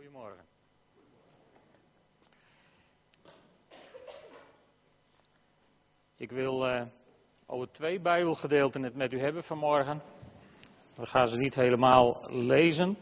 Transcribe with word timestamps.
Goedemorgen. 0.00 0.44
Ik 6.16 6.30
wil 6.30 6.68
uh, 6.68 6.82
over 7.46 7.72
twee 7.72 8.00
Bijbelgedeelten 8.00 8.82
het 8.82 8.94
met 8.94 9.12
u 9.12 9.20
hebben 9.20 9.42
vanmorgen. 9.42 10.02
We 10.94 11.06
gaan 11.06 11.28
ze 11.28 11.36
niet 11.36 11.54
helemaal 11.54 12.24
lezen, 12.28 12.96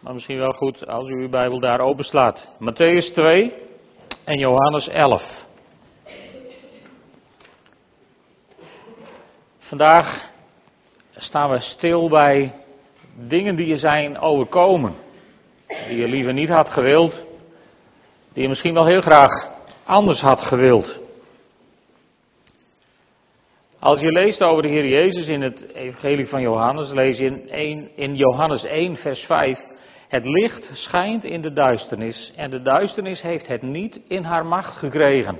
maar 0.00 0.14
misschien 0.14 0.38
wel 0.38 0.52
goed 0.52 0.86
als 0.86 1.08
u 1.08 1.12
uw 1.12 1.28
Bijbel 1.28 1.60
daar 1.60 1.80
openslaat. 1.80 2.48
Matthäus 2.58 3.12
2 3.14 3.54
en 4.24 4.38
Johannes 4.38 4.88
11. 4.88 5.46
Vandaag 9.58 10.32
staan 11.16 11.50
we 11.50 11.60
stil 11.60 12.08
bij 12.08 12.54
dingen 13.14 13.56
die 13.56 13.66
je 13.66 13.78
zijn 13.78 14.18
overkomen. 14.18 15.08
Die 15.90 15.98
je 15.98 16.08
liever 16.08 16.32
niet 16.32 16.48
had 16.48 16.70
gewild. 16.70 17.24
Die 18.32 18.42
je 18.42 18.48
misschien 18.48 18.74
wel 18.74 18.86
heel 18.86 19.00
graag 19.00 19.30
anders 19.84 20.20
had 20.20 20.40
gewild. 20.40 20.98
Als 23.78 24.00
je 24.00 24.12
leest 24.12 24.42
over 24.42 24.62
de 24.62 24.68
Heer 24.68 24.86
Jezus 24.86 25.28
in 25.28 25.40
het 25.40 25.72
Evangelie 25.74 26.28
van 26.28 26.40
Johannes, 26.40 26.92
lees 26.92 27.18
je 27.18 27.24
in, 27.24 27.48
1, 27.48 27.96
in 27.96 28.16
Johannes 28.16 28.64
1, 28.64 28.96
vers 28.96 29.24
5. 29.24 29.60
Het 30.08 30.26
licht 30.26 30.70
schijnt 30.72 31.24
in 31.24 31.40
de 31.40 31.52
duisternis 31.52 32.32
en 32.36 32.50
de 32.50 32.62
duisternis 32.62 33.22
heeft 33.22 33.46
het 33.46 33.62
niet 33.62 34.00
in 34.08 34.22
haar 34.22 34.46
macht 34.46 34.76
gekregen. 34.76 35.38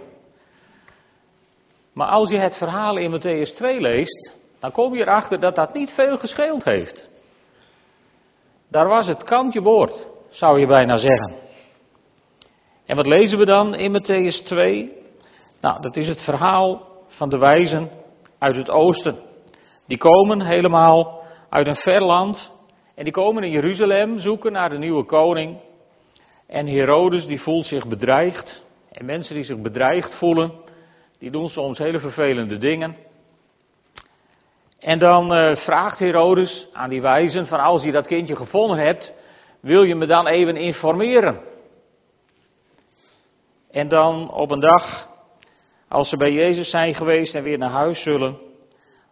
Maar 1.93 2.09
als 2.09 2.29
je 2.29 2.39
het 2.39 2.57
verhaal 2.57 2.97
in 2.97 3.19
Matthäus 3.19 3.57
2 3.57 3.81
leest, 3.81 4.35
dan 4.61 4.73
kom 4.73 4.95
je 4.95 5.01
erachter 5.01 5.41
dat 5.41 5.55
dat 5.55 5.75
niet 5.75 5.91
veel 5.91 6.19
gescheeld 6.19 6.65
heeft. 6.65 7.09
Daar 8.71 8.89
was 8.89 9.07
het 9.07 9.25
kantje 9.25 9.62
boord, 9.62 10.09
zou 10.31 10.61
je 10.61 10.67
bijna 10.67 10.97
zeggen. 10.97 11.34
En 12.86 12.97
wat 12.97 13.06
lezen 13.06 13.39
we 13.39 13.45
dan 13.45 13.75
in 13.75 13.92
Matthäus 13.92 14.45
2? 14.45 14.92
Nou, 15.61 15.83
dat 15.83 15.97
is 15.97 16.09
het 16.09 16.20
verhaal 16.20 16.86
van 17.06 17.28
de 17.28 17.39
wijzen 17.39 17.91
uit 18.39 18.56
het 18.56 18.70
oosten. 18.70 19.19
Die 19.86 19.98
komen 19.98 20.41
helemaal 20.41 21.23
uit 21.48 21.67
een 21.67 21.77
ver 21.77 22.03
land 22.03 22.53
en 22.95 23.05
die 23.05 23.12
komen 23.12 23.42
in 23.42 23.51
Jeruzalem 23.51 24.19
zoeken 24.19 24.53
naar 24.53 24.70
de 24.70 24.78
nieuwe 24.78 25.05
koning. 25.05 25.58
En 26.47 26.67
Herodes 26.67 27.27
die 27.27 27.41
voelt 27.41 27.67
zich 27.67 27.89
bedreigd. 27.89 28.64
En 28.92 29.05
mensen 29.05 29.34
die 29.34 29.45
zich 29.45 29.61
bedreigd 29.61 30.19
voelen, 30.19 30.53
die 31.19 31.31
doen 31.31 31.48
soms 31.48 31.78
hele 31.78 31.98
vervelende 31.98 32.58
dingen. 32.58 32.97
En 34.78 34.98
dan 34.98 35.36
uh, 35.36 35.56
vraagt 35.56 35.98
Herodes 35.98 36.69
aan 36.73 36.89
die 36.89 37.01
wijzen 37.01 37.47
van 37.47 37.61
als 37.61 37.83
je 37.83 37.92
dat 37.92 38.06
kindje 38.06 38.36
gevonden 38.36 38.78
hebt, 38.78 39.12
wil 39.61 39.83
je 39.83 39.94
me 39.94 40.06
dan 40.06 40.27
even 40.27 40.56
informeren? 40.56 41.41
En 43.70 43.89
dan 43.89 44.33
op 44.33 44.50
een 44.50 44.61
dag, 44.61 45.08
als 45.89 46.08
ze 46.08 46.17
bij 46.17 46.33
Jezus 46.33 46.70
zijn 46.70 46.94
geweest 46.94 47.34
en 47.34 47.42
weer 47.42 47.58
naar 47.58 47.70
huis 47.70 48.02
zullen, 48.02 48.39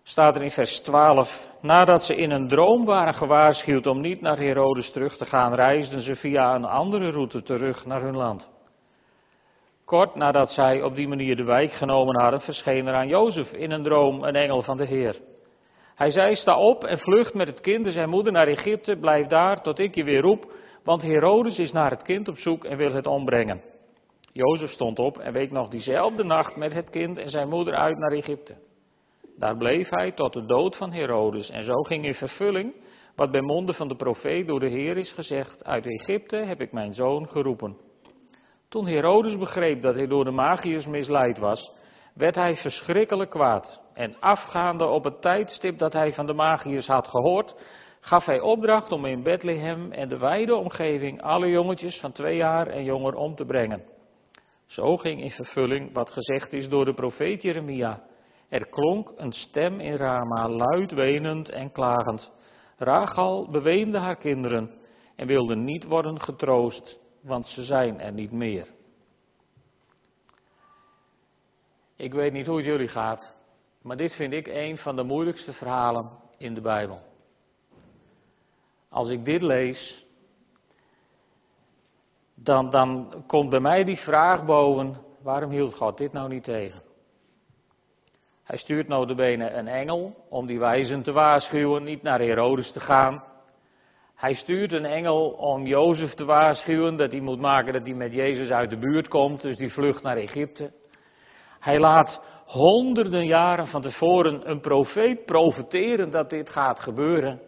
staat 0.03 0.35
er 0.35 0.43
in 0.43 0.51
vers 0.51 0.81
12, 0.81 1.29
nadat 1.61 2.03
ze 2.03 2.17
in 2.17 2.31
een 2.31 2.49
droom 2.49 2.85
waren 2.85 3.15
gewaarschuwd 3.15 3.87
om 3.87 4.01
niet 4.01 4.21
naar 4.21 4.39
Herodes 4.39 4.91
terug 4.93 5.17
te 5.17 5.25
gaan, 5.25 5.55
reisden 5.55 6.01
ze 6.01 6.15
via 6.15 6.55
een 6.55 6.65
andere 6.65 7.11
route 7.11 7.43
terug 7.43 7.87
naar 7.87 8.01
hun 8.01 8.17
land. 8.17 8.49
Kort 9.85 10.15
nadat 10.15 10.51
zij 10.51 10.83
op 10.83 10.97
die 10.97 11.09
manier 11.09 11.37
de 11.37 11.45
wijk 11.45 11.73
genomen 11.73 12.21
hadden, 12.21 12.41
verscheen 12.41 12.87
er 12.87 12.95
aan 12.95 13.09
Jozef 13.09 13.53
in 13.53 13.71
een 13.71 13.83
droom 13.83 14.25
een 14.25 14.37
engel 14.37 14.63
van 14.63 14.77
de 14.77 14.87
Heer. 14.87 15.17
Hij 15.99 16.11
zei, 16.11 16.35
sta 16.35 16.59
op 16.59 16.85
en 16.85 16.99
vlucht 16.99 17.35
met 17.35 17.49
het 17.49 17.61
kind 17.61 17.87
en 17.87 17.93
zijn 17.93 18.09
moeder 18.09 18.33
naar 18.33 18.47
Egypte, 18.47 18.97
blijf 18.97 19.27
daar 19.27 19.63
tot 19.63 19.79
ik 19.79 19.95
je 19.95 20.05
weer 20.05 20.21
roep, 20.21 20.53
want 20.85 21.03
Herodes 21.03 21.59
is 21.59 21.73
naar 21.73 21.91
het 21.91 22.03
kind 22.03 22.29
op 22.29 22.37
zoek 22.37 22.65
en 22.65 22.77
wil 22.77 22.93
het 22.93 23.07
ombrengen. 23.07 23.63
Jozef 24.33 24.71
stond 24.71 24.99
op 24.99 25.19
en 25.19 25.33
week 25.33 25.51
nog 25.51 25.69
diezelfde 25.69 26.25
nacht 26.25 26.57
met 26.57 26.75
het 26.75 26.91
kind 26.91 27.19
en 27.19 27.29
zijn 27.29 27.49
moeder 27.49 27.75
uit 27.75 27.99
naar 27.99 28.13
Egypte. 28.13 28.55
Daar 29.39 29.57
bleef 29.57 29.89
hij 29.89 30.13
tot 30.13 30.33
de 30.33 30.47
dood 30.47 30.77
van 30.77 30.93
Herodes 30.93 31.51
en 31.51 31.63
zo 31.63 31.83
ging 31.83 32.05
in 32.05 32.15
vervulling 32.15 32.75
wat 33.17 33.31
bij 33.31 33.41
monden 33.41 33.75
van 33.75 33.89
de 33.89 33.97
profeet 33.97 34.47
door 34.47 34.61
de 34.61 34.69
Heer 34.69 34.97
is 34.97 35.13
gezegd, 35.13 35.65
uit 35.65 35.87
Egypte 35.87 36.37
heb 36.37 36.61
ik 36.61 36.73
mijn 36.73 36.95
zoon 36.95 37.29
geroepen. 37.29 37.77
Toen 38.69 38.87
Herodes 38.87 39.39
begreep 39.39 39.83
dat 39.83 39.95
hij 39.95 40.07
door 40.07 40.25
de 40.25 40.31
magiërs 40.31 40.87
misleid 40.87 41.39
was, 41.39 41.73
werd 42.19 42.35
hij 42.35 42.55
verschrikkelijk 42.55 43.31
kwaad. 43.31 43.81
En 43.95 44.17
afgaande 44.21 44.87
op 44.87 45.05
het 45.05 45.21
tijdstip 45.23 45.79
dat 45.79 45.93
hij 45.93 46.13
van 46.13 46.27
de 46.27 46.33
magiërs 46.33 46.87
had 46.87 47.09
gehoord, 47.09 47.57
gaf 48.01 48.25
hij 48.25 48.41
opdracht 48.41 48.93
om 48.93 49.05
in 49.05 49.23
Bethlehem 49.23 49.93
en 49.93 50.09
de 50.09 50.19
wijde 50.19 50.55
omgeving 50.57 51.23
alle 51.23 51.49
jongetjes 51.49 52.01
van 52.01 52.13
twee 52.13 52.37
jaar 52.37 52.67
en 52.67 52.85
jonger 52.85 53.15
om 53.15 53.35
te 53.35 53.45
brengen. 53.45 53.83
Zo 54.67 54.97
ging 54.97 55.23
in 55.23 55.31
vervulling 55.31 55.93
wat 55.93 56.11
gezegd 56.11 56.53
is 56.53 56.69
door 56.69 56.85
de 56.85 56.95
profeet 56.95 57.43
Jeremia. 57.43 58.03
Er 58.49 58.69
klonk 58.69 59.13
een 59.17 59.33
stem 59.33 59.81
in 59.81 59.95
Rama, 59.95 60.49
luid 60.49 60.93
wenend 60.93 61.51
en 61.51 61.73
klagend. 61.73 62.33
Rachel 62.77 63.51
beweende 63.51 63.99
haar 63.99 64.17
kinderen 64.17 64.71
en 65.17 65.27
wilde 65.27 65.57
niet 65.57 65.85
worden 65.85 66.21
getroost, 66.21 66.99
want 67.23 67.47
ze 67.47 67.65
zijn 67.65 68.01
er 68.01 68.13
niet 68.13 68.33
meer. 68.33 68.77
Ik 71.99 72.13
weet 72.13 72.33
niet 72.33 72.47
hoe 72.47 72.57
het 72.57 72.67
jullie 72.67 72.89
gaat, 72.89 73.33
maar 73.83 73.97
dit 73.97 74.15
vind 74.15 74.33
ik 74.33 74.47
een 74.47 74.79
van 74.79 74.97
de 74.97 75.03
moeilijkste 75.03 75.53
verhalen 75.53 76.11
in 76.37 76.55
de 76.55 76.61
Bijbel. 76.61 77.01
Als 78.89 79.09
ik 79.09 79.25
dit 79.25 79.43
lees, 79.43 80.07
dan, 82.35 82.71
dan 82.71 83.23
komt 83.27 83.51
bij 83.51 83.61
mij 83.61 83.85
die 83.85 83.97
vraag 83.97 84.45
boven, 84.45 84.97
waarom 85.23 85.51
hield 85.51 85.75
God 85.75 85.99
dit 85.99 86.13
nou 86.13 86.29
niet 86.29 86.45
tegen? 86.45 86.83
Hij 88.43 88.57
stuurt 88.57 88.89
nou 88.89 89.07
de 89.07 89.15
benen 89.15 89.59
een 89.59 89.69
engel 89.69 90.27
om 90.29 90.47
die 90.47 90.59
wijzen 90.59 91.03
te 91.03 91.13
waarschuwen, 91.13 91.85
niet 91.85 92.03
naar 92.03 92.21
Herodes 92.21 92.73
te 92.73 92.81
gaan. 92.81 93.25
Hij 94.15 94.35
stuurt 94.35 94.73
een 94.73 94.87
engel 94.87 95.31
om 95.31 95.67
Jozef 95.67 96.15
te 96.15 96.25
waarschuwen 96.25 96.97
dat 96.97 97.13
hij 97.13 97.21
moet 97.21 97.41
maken 97.41 97.73
dat 97.73 97.87
hij 97.87 97.95
met 97.95 98.15
Jezus 98.15 98.51
uit 98.51 98.71
de 98.71 98.79
buurt 98.79 99.09
komt, 99.09 99.41
dus 99.41 99.57
die 99.57 99.73
vlucht 99.73 100.03
naar 100.03 100.17
Egypte. 100.17 100.73
Hij 101.59 101.79
laat 101.79 102.21
honderden 102.45 103.27
jaren 103.27 103.67
van 103.67 103.83
tevoren 103.83 104.51
een 104.51 104.61
profeet 104.61 105.25
profeteren 105.25 106.11
dat 106.11 106.31
dit 106.31 106.51
gaat 106.51 106.81
gebeuren. 106.81 107.41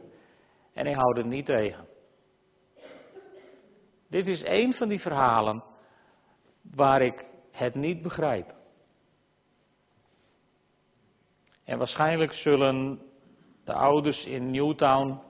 En 0.73 0.85
hij 0.87 0.95
houdt 0.95 1.17
het 1.19 1.27
niet 1.27 1.47
tegen. 1.47 1.89
Dit 4.09 4.27
is 4.27 4.43
een 4.45 4.73
van 4.73 4.89
die 4.89 5.01
verhalen 5.01 5.65
waar 6.63 7.03
ik 7.03 7.27
het 7.51 7.75
niet 7.75 8.03
begrijp. 8.03 8.55
En 11.65 11.79
waarschijnlijk 11.79 12.33
zullen 12.33 13.01
de 13.65 13.73
ouders 13.73 14.27
in 14.27 14.51
Newtown 14.51 15.21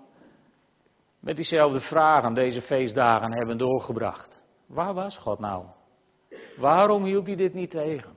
met 1.18 1.36
diezelfde 1.36 1.80
vragen 1.80 2.34
deze 2.34 2.60
feestdagen 2.60 3.32
hebben 3.32 3.58
doorgebracht. 3.58 4.40
Waar 4.66 4.94
was 4.94 5.18
God 5.18 5.38
nou? 5.38 5.66
Waarom 6.56 7.04
hield 7.04 7.26
hij 7.26 7.36
dit 7.36 7.54
niet 7.54 7.70
tegen? 7.70 8.16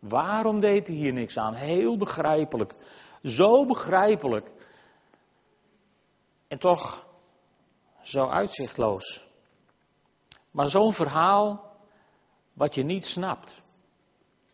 Waarom 0.00 0.60
deed 0.60 0.86
hij 0.86 0.96
hier 0.96 1.12
niks 1.12 1.36
aan? 1.36 1.54
Heel 1.54 1.96
begrijpelijk. 1.96 2.74
Zo 3.22 3.66
begrijpelijk. 3.66 4.50
En 6.48 6.58
toch 6.58 7.06
zo 8.02 8.28
uitzichtloos. 8.28 9.24
Maar 10.50 10.68
zo'n 10.68 10.92
verhaal 10.92 11.70
wat 12.52 12.74
je 12.74 12.82
niet 12.82 13.04
snapt. 13.04 13.62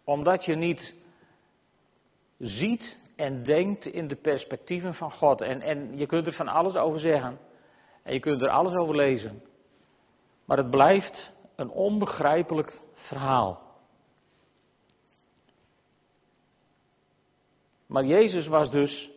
Omdat 0.04 0.44
je 0.44 0.54
niet 0.54 0.94
ziet 2.38 2.98
en 3.16 3.42
denkt 3.42 3.86
in 3.86 4.08
de 4.08 4.16
perspectieven 4.16 4.94
van 4.94 5.12
God. 5.12 5.40
En, 5.40 5.62
en 5.62 5.98
je 5.98 6.06
kunt 6.06 6.26
er 6.26 6.32
van 6.32 6.48
alles 6.48 6.76
over 6.76 7.00
zeggen. 7.00 7.38
En 8.02 8.12
je 8.12 8.20
kunt 8.20 8.42
er 8.42 8.50
alles 8.50 8.74
over 8.74 8.96
lezen. 8.96 9.42
Maar 10.44 10.56
het 10.56 10.70
blijft 10.70 11.32
een 11.56 11.70
onbegrijpelijk 11.70 12.80
verhaal. 12.92 13.65
Maar 17.86 18.04
Jezus 18.04 18.46
was 18.46 18.70
dus 18.70 19.10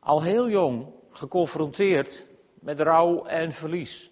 al 0.00 0.22
heel 0.22 0.48
jong 0.48 0.86
geconfronteerd 1.10 2.26
met 2.60 2.80
rouw 2.80 3.24
en 3.24 3.52
verlies. 3.52 4.10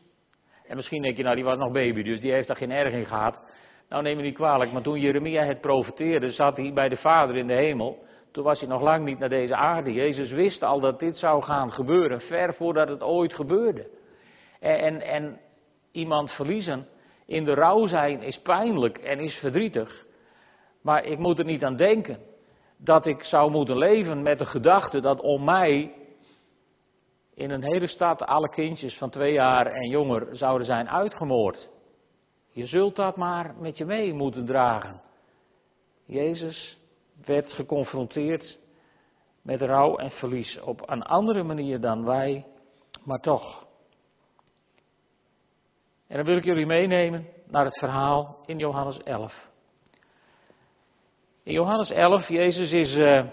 En 0.66 0.76
misschien 0.76 1.02
denk 1.02 1.16
je, 1.16 1.22
nou 1.22 1.34
die 1.34 1.44
was 1.44 1.58
nog 1.58 1.72
baby, 1.72 2.02
dus 2.02 2.20
die 2.20 2.32
heeft 2.32 2.46
daar 2.46 2.56
geen 2.56 2.70
erg 2.70 2.94
in 2.94 3.06
gehad. 3.06 3.42
Nou 3.88 4.02
neem 4.02 4.16
me 4.16 4.22
niet 4.22 4.34
kwalijk, 4.34 4.72
maar 4.72 4.82
toen 4.82 5.00
Jeremia 5.00 5.44
het 5.44 5.60
profeteerde, 5.60 6.30
zat 6.30 6.56
hij 6.56 6.72
bij 6.72 6.88
de 6.88 6.96
Vader 6.96 7.36
in 7.36 7.46
de 7.46 7.54
hemel. 7.54 7.98
Toen 8.30 8.44
was 8.44 8.60
hij 8.60 8.68
nog 8.68 8.82
lang 8.82 9.04
niet 9.04 9.18
naar 9.18 9.28
deze 9.28 9.54
aarde. 9.54 9.92
Jezus 9.92 10.30
wist 10.30 10.62
al 10.62 10.80
dat 10.80 10.98
dit 10.98 11.16
zou 11.16 11.42
gaan 11.42 11.72
gebeuren, 11.72 12.20
ver 12.20 12.54
voordat 12.54 12.88
het 12.88 13.02
ooit 13.02 13.34
gebeurde. 13.34 13.90
En, 14.60 14.78
en, 14.78 15.00
en 15.00 15.40
iemand 15.92 16.32
verliezen, 16.32 16.86
in 17.26 17.44
de 17.44 17.54
rouw 17.54 17.86
zijn, 17.86 18.22
is 18.22 18.40
pijnlijk 18.40 18.98
en 18.98 19.18
is 19.18 19.38
verdrietig. 19.38 20.06
Maar 20.82 21.04
ik 21.04 21.18
moet 21.18 21.38
er 21.38 21.44
niet 21.44 21.64
aan 21.64 21.76
denken 21.76 22.18
dat 22.82 23.06
ik 23.06 23.24
zou 23.24 23.50
moeten 23.50 23.78
leven 23.78 24.22
met 24.22 24.38
de 24.38 24.46
gedachte 24.46 25.00
dat 25.00 25.20
om 25.20 25.44
mij 25.44 25.94
in 27.34 27.50
een 27.50 27.72
hele 27.72 27.86
stad 27.86 28.22
alle 28.22 28.48
kindjes 28.48 28.98
van 28.98 29.10
twee 29.10 29.32
jaar 29.32 29.66
en 29.66 29.88
jonger 29.88 30.36
zouden 30.36 30.66
zijn 30.66 30.88
uitgemoord. 30.88 31.70
Je 32.50 32.66
zult 32.66 32.96
dat 32.96 33.16
maar 33.16 33.54
met 33.58 33.78
je 33.78 33.84
mee 33.84 34.14
moeten 34.14 34.44
dragen. 34.44 35.00
Jezus 36.04 36.78
werd 37.24 37.52
geconfronteerd 37.52 38.58
met 39.42 39.60
rouw 39.60 39.96
en 39.96 40.10
verlies 40.10 40.60
op 40.60 40.90
een 40.90 41.02
andere 41.02 41.42
manier 41.42 41.80
dan 41.80 42.04
wij, 42.04 42.46
maar 43.04 43.20
toch. 43.20 43.66
En 46.06 46.16
dan 46.16 46.24
wil 46.24 46.36
ik 46.36 46.44
jullie 46.44 46.66
meenemen 46.66 47.26
naar 47.46 47.64
het 47.64 47.78
verhaal 47.78 48.38
in 48.46 48.58
Johannes 48.58 48.98
11. 48.98 49.49
In 51.44 51.52
Johannes 51.52 51.90
11, 51.90 52.28
Jezus 52.28 52.72
is 52.72 52.96
uh, 52.96 53.24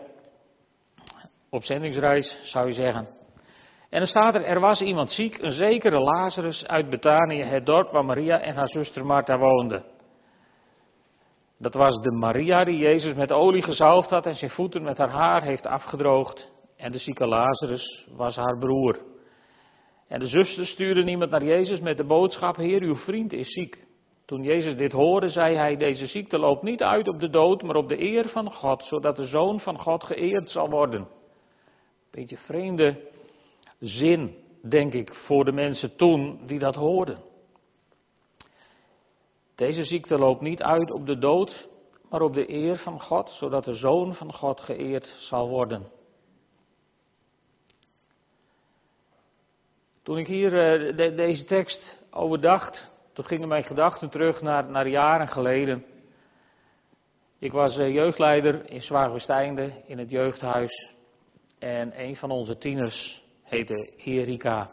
op 1.49 1.63
zendingsreis, 1.63 2.41
zou 2.43 2.67
je 2.67 2.73
zeggen. 2.73 3.07
En 3.89 3.99
dan 3.99 4.07
staat 4.07 4.35
er, 4.35 4.43
er 4.43 4.59
was 4.59 4.81
iemand 4.81 5.11
ziek, 5.11 5.37
een 5.37 5.51
zekere 5.51 5.99
Lazarus 5.99 6.65
uit 6.65 6.89
Betanië, 6.89 7.43
het 7.43 7.65
dorp 7.65 7.91
waar 7.91 8.05
Maria 8.05 8.39
en 8.39 8.55
haar 8.55 8.67
zuster 8.67 9.05
Martha 9.05 9.37
woonden. 9.37 9.85
Dat 11.59 11.73
was 11.73 11.95
de 11.95 12.11
Maria 12.11 12.63
die 12.63 12.77
Jezus 12.77 13.15
met 13.15 13.31
olie 13.31 13.63
gezalfd 13.63 14.09
had 14.09 14.25
en 14.25 14.35
zijn 14.35 14.51
voeten 14.51 14.83
met 14.83 14.97
haar 14.97 15.11
haar 15.11 15.43
heeft 15.43 15.65
afgedroogd. 15.65 16.51
En 16.77 16.91
de 16.91 16.97
zieke 16.97 17.27
Lazarus 17.27 18.07
was 18.15 18.35
haar 18.35 18.57
broer. 18.57 18.99
En 20.07 20.19
de 20.19 20.27
zuster 20.27 20.65
stuurde 20.65 21.05
iemand 21.05 21.31
naar 21.31 21.43
Jezus 21.43 21.79
met 21.79 21.97
de 21.97 22.05
boodschap: 22.05 22.55
Heer, 22.55 22.81
uw 22.81 22.95
vriend 22.95 23.33
is 23.33 23.51
ziek. 23.51 23.86
Toen 24.27 24.43
Jezus 24.43 24.75
dit 24.75 24.91
hoorde, 24.91 25.27
zei 25.27 25.55
hij: 25.55 25.77
Deze 25.77 26.07
ziekte 26.07 26.37
loopt 26.37 26.63
niet 26.63 26.83
uit 26.83 27.07
op 27.07 27.19
de 27.19 27.29
dood, 27.29 27.61
maar 27.61 27.75
op 27.75 27.87
de 27.87 28.01
eer 28.01 28.29
van 28.29 28.53
God, 28.53 28.83
zodat 28.83 29.15
de 29.15 29.25
zoon 29.25 29.59
van 29.59 29.79
God 29.79 30.03
geëerd 30.03 30.51
zal 30.51 30.69
worden. 30.69 31.07
Beetje 32.11 32.37
vreemde 32.37 33.09
zin, 33.79 34.35
denk 34.69 34.93
ik, 34.93 35.13
voor 35.13 35.45
de 35.45 35.51
mensen 35.51 35.95
toen 35.95 36.45
die 36.45 36.59
dat 36.59 36.75
hoorden. 36.75 37.19
Deze 39.55 39.83
ziekte 39.83 40.17
loopt 40.17 40.41
niet 40.41 40.61
uit 40.61 40.91
op 40.91 41.05
de 41.05 41.17
dood, 41.17 41.69
maar 42.09 42.21
op 42.21 42.33
de 42.33 42.53
eer 42.53 42.77
van 42.77 43.01
God, 43.01 43.29
zodat 43.29 43.65
de 43.65 43.73
zoon 43.73 44.15
van 44.15 44.33
God 44.33 44.61
geëerd 44.61 45.15
zal 45.19 45.49
worden. 45.49 45.91
Toen 50.03 50.17
ik 50.17 50.27
hier 50.27 50.79
uh, 50.79 51.15
deze 51.15 51.43
tekst 51.43 51.97
overdacht, 52.11 52.95
toen 53.17 53.25
gingen 53.25 53.47
mijn 53.47 53.63
gedachten 53.63 54.09
terug 54.09 54.41
naar, 54.41 54.69
naar 54.69 54.87
jaren 54.87 55.27
geleden. 55.27 55.85
Ik 57.39 57.51
was 57.51 57.77
uh, 57.77 57.93
jeugdleider 57.93 58.69
in 58.69 58.81
Zwaagwesteinde 58.81 59.83
in 59.85 59.97
het 59.97 60.09
jeugdhuis. 60.09 60.93
En 61.59 62.01
een 62.01 62.15
van 62.15 62.31
onze 62.31 62.57
tieners 62.57 63.23
heette 63.43 63.93
Erika. 63.95 64.69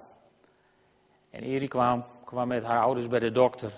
En 1.30 1.42
Erika 1.42 1.68
kwam, 1.68 2.06
kwam 2.24 2.48
met 2.48 2.62
haar 2.62 2.82
ouders 2.82 3.06
bij 3.06 3.18
de 3.18 3.30
dokter. 3.30 3.72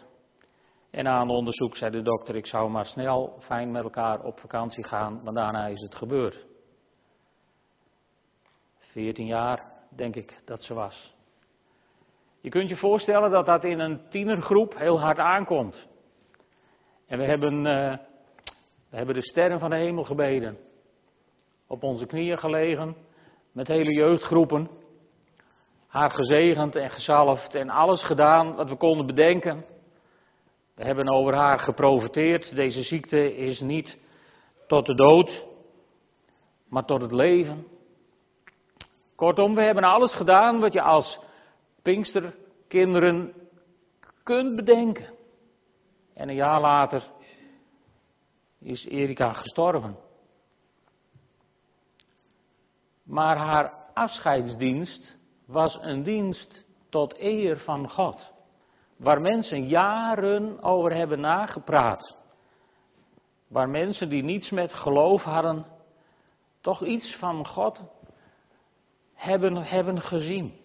En 0.91 1.05
na 1.05 1.21
een 1.21 1.29
onderzoek 1.29 1.77
zei 1.77 1.91
de 1.91 2.03
dokter: 2.03 2.37
Ik 2.37 2.47
zou 2.47 2.71
maar 2.71 2.87
snel 2.87 3.37
fijn 3.41 3.71
met 3.71 3.83
elkaar 3.83 4.21
op 4.21 4.41
vakantie 4.41 4.85
gaan, 4.85 5.21
maar 5.23 5.35
daarna 5.35 5.67
is 5.67 5.81
het 5.81 5.95
gebeurd. 5.95 6.47
14 8.79 9.27
jaar, 9.27 9.73
denk 9.97 10.17
ik 10.17 10.41
dat 10.45 10.63
ze 10.63 10.75
was. 10.75 11.16
Je 12.47 12.53
kunt 12.53 12.69
je 12.69 12.77
voorstellen 12.77 13.31
dat 13.31 13.47
dat 13.47 13.65
in 13.65 13.79
een 13.79 14.01
tienergroep 14.09 14.79
heel 14.79 15.01
hard 15.01 15.19
aankomt. 15.19 15.87
En 17.07 17.19
we 17.19 17.25
hebben, 17.25 17.55
uh, 17.55 17.97
we 18.91 18.97
hebben 18.97 19.15
de 19.15 19.23
sterren 19.23 19.59
van 19.59 19.71
de 19.71 19.77
hemel 19.77 20.05
gebeden. 20.05 20.59
Op 21.67 21.83
onze 21.83 22.07
knieën 22.07 22.39
gelegen, 22.39 22.97
met 23.53 23.69
hele 23.69 23.93
jeugdgroepen. 23.93 24.71
Haar 25.87 26.11
gezegend 26.11 26.77
en 26.77 26.91
gezalfd 26.91 27.55
en 27.55 27.71
alles 27.71 28.03
gedaan 28.03 28.55
wat 28.55 28.69
we 28.69 28.77
konden 28.77 29.07
bedenken. 29.07 29.65
We 30.75 30.85
hebben 30.85 31.09
over 31.09 31.35
haar 31.35 31.59
geprofiteerd. 31.59 32.55
Deze 32.55 32.83
ziekte 32.83 33.37
is 33.37 33.61
niet 33.61 33.99
tot 34.67 34.87
de 34.87 34.95
dood, 34.95 35.47
maar 36.69 36.85
tot 36.85 37.03
het 37.03 37.13
leven. 37.13 37.67
Kortom, 39.17 39.55
we 39.55 39.63
hebben 39.63 39.85
alles 39.85 40.15
gedaan 40.15 40.61
wat 40.61 40.73
je 40.73 40.83
als 40.83 41.25
Pinksterkinderen 41.87 43.35
kunt 44.23 44.57
bedenken. 44.57 45.15
En 46.15 46.29
een 46.29 46.35
jaar 46.35 46.61
later 46.61 47.11
is 48.59 48.87
Erika 48.87 49.33
gestorven. 49.33 49.97
Maar 53.03 53.37
haar 53.37 53.73
afscheidsdienst 53.95 55.17
was 55.45 55.79
een 55.81 56.03
dienst 56.03 56.65
tot 56.89 57.19
eer 57.19 57.59
van 57.59 57.89
God. 57.89 58.33
Waar 58.97 59.21
mensen 59.21 59.67
jaren 59.67 60.63
over 60.63 60.95
hebben 60.95 61.21
nagepraat. 61.21 62.17
Waar 63.49 63.69
mensen 63.69 64.09
die 64.09 64.23
niets 64.23 64.51
met 64.51 64.75
geloof 64.75 65.23
hadden, 65.23 65.67
toch 66.61 66.85
iets 66.85 67.17
van 67.17 67.47
God 67.47 67.83
hebben, 69.15 69.57
hebben 69.57 70.01
gezien. 70.01 70.65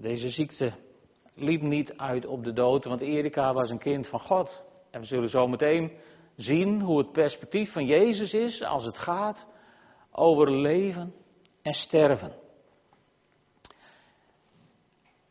Deze 0.00 0.28
ziekte 0.28 0.72
liep 1.34 1.62
niet 1.62 1.96
uit 1.96 2.26
op 2.26 2.44
de 2.44 2.52
dood, 2.52 2.84
want 2.84 3.00
Erika 3.00 3.52
was 3.52 3.70
een 3.70 3.78
kind 3.78 4.08
van 4.08 4.20
God. 4.20 4.62
En 4.90 5.00
we 5.00 5.06
zullen 5.06 5.28
zo 5.28 5.48
meteen 5.48 5.92
zien 6.36 6.80
hoe 6.80 6.98
het 6.98 7.12
perspectief 7.12 7.72
van 7.72 7.86
Jezus 7.86 8.34
is 8.34 8.62
als 8.62 8.84
het 8.84 8.98
gaat 8.98 9.46
over 10.12 10.50
leven 10.50 11.14
en 11.62 11.72
sterven. 11.72 12.32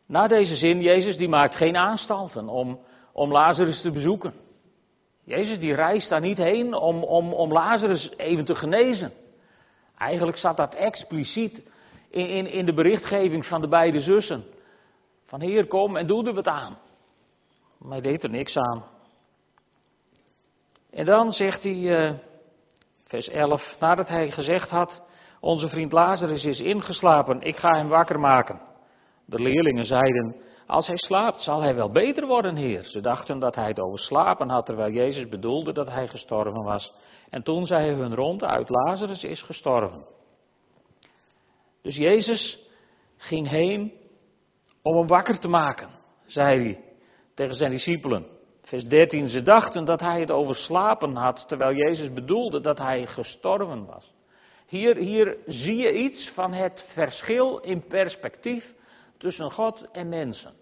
Na 0.06 0.28
deze 0.28 0.56
zin, 0.56 0.82
Jezus 0.82 1.18
die 1.18 1.30
maakt 1.30 1.56
geen 1.56 1.78
aanstalten 1.78 2.48
om, 2.48 2.80
om 3.14 3.32
Lazarus 3.32 3.82
te 3.82 3.92
bezoeken. 3.92 4.34
Jezus 5.24 5.60
die 5.60 5.74
reist 5.74 6.10
daar 6.10 6.22
niet 6.22 6.38
heen 6.38 6.74
om, 6.74 7.04
om, 7.04 7.34
om 7.34 7.52
Lazarus 7.52 8.14
even 8.18 8.46
te 8.46 8.56
genezen. 8.56 9.12
Eigenlijk 9.98 10.38
staat 10.38 10.58
dat 10.58 10.74
expliciet 10.74 11.62
in, 12.10 12.28
in, 12.28 12.48
in 12.48 12.66
de 12.66 12.74
berichtgeving 12.74 13.46
van 13.46 13.62
de 13.62 13.68
beide 13.68 14.00
zussen. 14.00 14.56
Van 15.28 15.42
Heer, 15.42 15.68
kom 15.68 15.98
en 15.98 16.08
doe 16.08 16.28
er 16.28 16.34
wat 16.34 16.48
aan. 16.48 16.78
Maar 17.78 17.92
hij 17.92 18.02
deed 18.02 18.24
er 18.24 18.30
niks 18.30 18.58
aan. 18.58 18.84
En 20.92 21.06
dan 21.06 21.32
zegt 21.32 21.64
hij, 21.64 21.74
uh, 21.74 22.18
vers 23.04 23.28
11, 23.28 23.76
nadat 23.80 24.08
hij 24.08 24.32
gezegd 24.32 24.70
had, 24.70 25.02
onze 25.40 25.70
vriend 25.70 25.92
Lazarus 25.92 26.46
is 26.46 26.60
ingeslapen, 26.60 27.42
ik 27.42 27.56
ga 27.56 27.70
hem 27.70 27.88
wakker 27.88 28.20
maken. 28.20 28.62
De 29.26 29.40
leerlingen 29.40 29.86
zeiden, 29.86 30.36
als 30.68 30.88
hij 30.88 30.98
slaapt, 30.98 31.42
zal 31.42 31.62
hij 31.62 31.76
wel 31.76 31.92
beter 31.92 32.28
worden, 32.28 32.56
Heer. 32.56 32.84
Ze 32.84 33.02
dachten 33.02 33.40
dat 33.40 33.56
hij 33.56 33.68
het 33.68 33.80
over 33.80 34.00
slapen 34.00 34.50
had, 34.50 34.66
terwijl 34.66 34.92
Jezus 34.92 35.28
bedoelde 35.28 35.74
dat 35.74 35.90
hij 35.90 36.08
gestorven 36.08 36.64
was. 36.64 36.94
En 37.30 37.44
toen 37.44 37.66
zei 37.66 37.86
hij 37.86 37.94
hun 37.94 38.16
rond 38.16 38.44
uit, 38.44 38.70
Lazarus 38.70 39.24
is 39.24 39.42
gestorven. 39.42 40.06
Dus 41.82 41.96
Jezus 41.96 42.60
ging 43.18 43.50
heen 43.50 43.94
om 44.88 44.98
hem 44.98 45.08
wakker 45.08 45.40
te 45.40 45.48
maken, 45.48 45.90
zei 46.26 46.64
hij 46.64 46.84
tegen 47.34 47.54
zijn 47.54 47.70
discipelen. 47.70 48.26
Vers 48.62 48.86
13, 48.86 49.28
ze 49.28 49.42
dachten 49.42 49.86
dat 49.86 50.00
hij 50.00 50.20
het 50.20 50.32
over 50.32 50.56
slapen 50.56 51.16
had, 51.16 51.48
terwijl 51.48 51.76
Jezus 51.76 52.14
bedoelde 52.14 52.60
dat 52.60 52.78
hij 52.78 53.06
gestorven 53.06 53.86
was. 53.86 54.14
Hier, 54.68 54.96
hier 54.98 55.38
zie 55.46 55.76
je 55.76 55.94
iets 55.94 56.32
van 56.34 56.54
het 56.54 56.86
verschil 56.94 57.58
in 57.58 57.88
perspectief 57.88 58.74
tussen 59.18 59.52
God 59.52 59.92
en 59.92 60.10
mensen. 60.10 60.54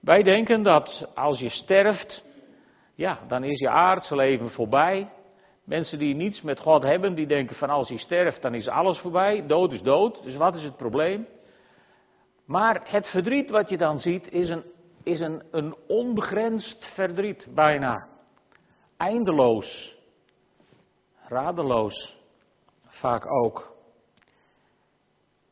Wij 0.00 0.22
denken 0.22 0.62
dat 0.62 1.10
als 1.14 1.38
je 1.38 1.48
sterft, 1.48 2.24
ja, 2.94 3.18
dan 3.28 3.44
is 3.44 3.58
je 3.58 3.68
aardse 3.68 4.16
leven 4.16 4.50
voorbij. 4.50 5.10
Mensen 5.64 5.98
die 5.98 6.14
niets 6.14 6.42
met 6.42 6.60
God 6.60 6.82
hebben, 6.82 7.14
die 7.14 7.26
denken 7.26 7.56
van 7.56 7.70
als 7.70 7.88
je 7.88 7.98
sterft, 7.98 8.42
dan 8.42 8.54
is 8.54 8.68
alles 8.68 8.98
voorbij. 8.98 9.46
Dood 9.46 9.72
is 9.72 9.82
dood, 9.82 10.22
dus 10.22 10.36
wat 10.36 10.56
is 10.56 10.62
het 10.62 10.76
probleem? 10.76 11.26
Maar 12.48 12.90
het 12.90 13.06
verdriet 13.06 13.50
wat 13.50 13.68
je 13.68 13.76
dan 13.76 13.98
ziet 13.98 14.28
is 14.28 14.48
een, 14.48 14.64
is 15.02 15.20
een, 15.20 15.42
een 15.50 15.76
onbegrensd 15.86 16.84
verdriet, 16.94 17.46
bijna. 17.54 18.08
Eindeloos. 18.96 19.96
Radeloos. 21.26 22.16
Vaak 22.86 23.32
ook. 23.32 23.76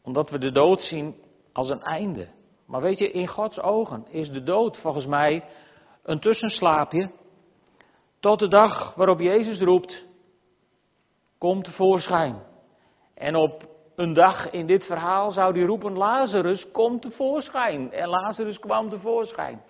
Omdat 0.03 0.31
we 0.31 0.39
de 0.39 0.53
dood 0.53 0.81
zien 0.81 1.23
als 1.53 1.71
een 1.71 1.83
einde. 1.83 2.29
Maar 2.67 2.81
weet 2.81 2.99
je, 2.99 3.11
in 3.11 3.29
Gods 3.29 3.61
ogen 3.61 4.07
is 4.09 4.31
de 4.31 4.43
dood 4.43 4.79
volgens 4.79 5.07
mij 5.07 5.45
een 6.03 6.21
tussenslaapje. 6.21 7.11
Tot 8.21 8.39
de 8.39 8.49
dag 8.49 8.95
waarop 8.95 9.21
Jezus 9.21 9.61
roept: 9.61 10.07
Kom 11.39 11.63
tevoorschijn. 11.63 12.43
En 13.15 13.35
op 13.35 13.76
een 13.97 14.13
dag 14.13 14.51
in 14.51 14.67
dit 14.67 14.85
verhaal 14.85 15.31
zou 15.31 15.53
hij 15.59 15.67
roepen: 15.67 15.93
Lazarus, 15.97 16.71
kom 16.71 17.01
tevoorschijn. 17.01 17.93
En 17.93 18.09
Lazarus 18.09 18.59
kwam 18.59 18.89
tevoorschijn. 18.89 19.63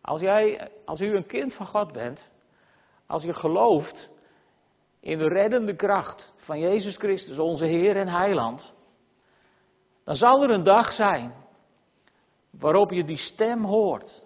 Als, 0.00 0.20
jij, 0.20 0.70
als 0.84 1.00
u 1.00 1.16
een 1.16 1.26
kind 1.26 1.54
van 1.54 1.66
God 1.66 1.92
bent, 1.92 2.24
als 3.06 3.22
je 3.22 3.34
gelooft 3.34 4.10
in 5.00 5.18
de 5.18 5.28
reddende 5.28 5.76
kracht 5.76 6.32
van 6.36 6.58
Jezus 6.58 6.96
Christus, 6.96 7.38
onze 7.38 7.66
Heer 7.66 7.96
en 7.96 8.08
Heiland, 8.08 8.72
dan 10.04 10.14
zal 10.14 10.42
er 10.42 10.50
een 10.50 10.62
dag 10.62 10.92
zijn 10.92 11.34
waarop 12.50 12.90
je 12.90 13.04
die 13.04 13.16
stem 13.16 13.64
hoort 13.64 14.24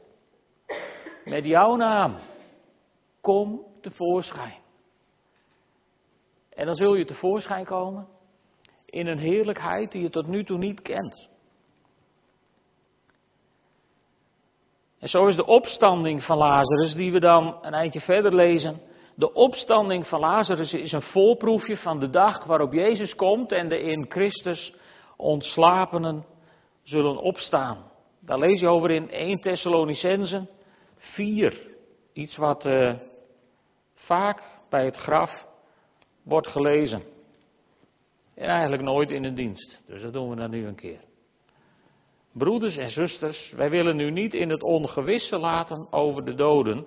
met 1.24 1.44
jouw 1.44 1.76
naam. 1.76 2.18
Kom 3.20 3.66
tevoorschijn. 3.80 4.60
En 6.50 6.66
dan 6.66 6.74
zul 6.74 6.94
je 6.94 7.04
tevoorschijn 7.04 7.64
komen 7.64 8.08
in 8.90 9.06
een 9.06 9.18
heerlijkheid 9.18 9.92
die 9.92 10.02
je 10.02 10.10
tot 10.10 10.26
nu 10.26 10.44
toe 10.44 10.58
niet 10.58 10.82
kent. 10.82 11.28
En 14.98 15.08
zo 15.08 15.26
is 15.26 15.36
de 15.36 15.46
opstanding 15.46 16.22
van 16.22 16.36
Lazarus, 16.36 16.94
die 16.94 17.12
we 17.12 17.20
dan 17.20 17.58
een 17.62 17.74
eindje 17.74 18.00
verder 18.00 18.34
lezen. 18.34 18.80
De 19.14 19.32
opstanding 19.32 20.06
van 20.06 20.20
Lazarus 20.20 20.74
is 20.74 20.92
een 20.92 21.02
voorproefje 21.02 21.76
van 21.76 21.98
de 21.98 22.10
dag 22.10 22.44
waarop 22.44 22.72
Jezus 22.72 23.14
komt 23.14 23.52
en 23.52 23.68
de 23.68 23.80
in 23.80 24.06
Christus 24.08 24.74
ontslapenen 25.16 26.24
zullen 26.82 27.16
opstaan. 27.16 27.90
Daar 28.20 28.38
lees 28.38 28.60
je 28.60 28.68
over 28.68 28.90
in 28.90 29.10
1 29.10 29.40
Thessalonicensen 29.40 30.48
4. 30.96 31.66
Iets 32.12 32.36
wat 32.36 32.66
uh, 32.66 32.94
vaak 33.94 34.42
bij 34.68 34.84
het 34.84 34.96
graf 34.96 35.46
wordt 36.22 36.48
gelezen. 36.48 37.02
En 38.38 38.48
eigenlijk 38.48 38.82
nooit 38.82 39.10
in 39.10 39.22
de 39.22 39.32
dienst. 39.32 39.82
Dus 39.86 40.02
dat 40.02 40.12
doen 40.12 40.30
we 40.30 40.36
dan 40.36 40.50
nu 40.50 40.66
een 40.66 40.74
keer. 40.74 41.00
Broeders 42.32 42.76
en 42.76 42.88
zusters, 42.88 43.52
wij 43.56 43.70
willen 43.70 43.96
nu 43.96 44.10
niet 44.10 44.34
in 44.34 44.50
het 44.50 44.62
ongewisse 44.62 45.38
laten 45.38 45.92
over 45.92 46.24
de 46.24 46.34
doden. 46.34 46.86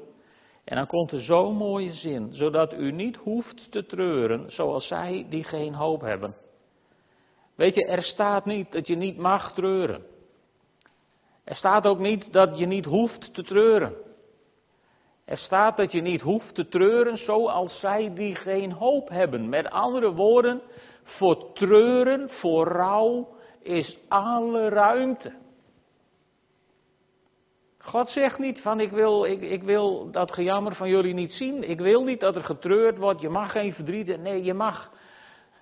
En 0.63 0.75
dan 0.75 0.87
komt 0.87 1.11
er 1.11 1.21
zo'n 1.21 1.55
mooie 1.55 1.91
zin, 1.91 2.33
zodat 2.33 2.73
u 2.73 2.91
niet 2.91 3.15
hoeft 3.15 3.71
te 3.71 3.85
treuren 3.85 4.51
zoals 4.51 4.87
zij 4.87 5.25
die 5.29 5.43
geen 5.43 5.73
hoop 5.73 6.01
hebben. 6.01 6.35
Weet 7.55 7.75
je, 7.75 7.85
er 7.85 8.03
staat 8.03 8.45
niet 8.45 8.71
dat 8.71 8.87
je 8.87 8.95
niet 8.95 9.17
mag 9.17 9.53
treuren. 9.53 10.03
Er 11.43 11.55
staat 11.55 11.85
ook 11.85 11.99
niet 11.99 12.33
dat 12.33 12.57
je 12.57 12.65
niet 12.65 12.85
hoeft 12.85 13.33
te 13.33 13.43
treuren. 13.43 13.95
Er 15.25 15.37
staat 15.37 15.77
dat 15.77 15.91
je 15.91 16.01
niet 16.01 16.21
hoeft 16.21 16.55
te 16.55 16.67
treuren 16.67 17.17
zoals 17.17 17.79
zij 17.79 18.13
die 18.13 18.35
geen 18.35 18.71
hoop 18.71 19.09
hebben. 19.09 19.49
Met 19.49 19.69
andere 19.69 20.13
woorden, 20.13 20.61
voor 21.03 21.53
treuren, 21.53 22.29
voor 22.29 22.67
rouw 22.67 23.27
is 23.61 23.97
alle 24.07 24.69
ruimte. 24.69 25.33
God 27.77 28.09
zegt 28.09 28.39
niet 28.39 28.61
van 28.61 28.79
ik 28.79 28.91
wil, 28.91 29.25
ik, 29.25 29.41
ik 29.41 29.63
wil 29.63 30.11
dat 30.11 30.33
gejammer 30.33 30.75
van 30.75 30.89
jullie 30.89 31.13
niet 31.13 31.31
zien. 31.31 31.69
Ik 31.69 31.79
wil 31.79 32.03
niet 32.03 32.19
dat 32.19 32.35
er 32.35 32.43
getreurd 32.43 32.97
wordt. 32.97 33.21
Je 33.21 33.29
mag 33.29 33.51
geen 33.51 33.73
verdriet. 33.73 34.19
Nee, 34.19 34.43
je 34.43 34.53
mag, 34.53 34.91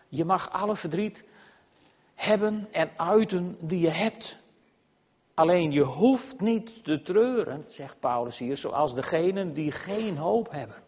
je 0.08 0.26
mag 0.26 0.52
alle 0.52 0.76
verdriet 0.76 1.26
hebben 2.16 2.68
en 2.72 2.90
uiten 2.98 3.58
die 3.60 3.80
je 3.80 3.90
hebt. 3.90 4.38
Alleen 5.34 5.72
je 5.72 5.84
hoeft 5.84 6.40
niet 6.40 6.84
te 6.84 7.02
treuren, 7.02 7.66
zegt 7.68 8.00
Paulus 8.00 8.38
hier, 8.38 8.58
zoals 8.58 8.94
degenen 8.94 9.54
die 9.54 9.72
geen 9.72 10.18
hoop 10.18 10.52
hebben. 10.52 10.84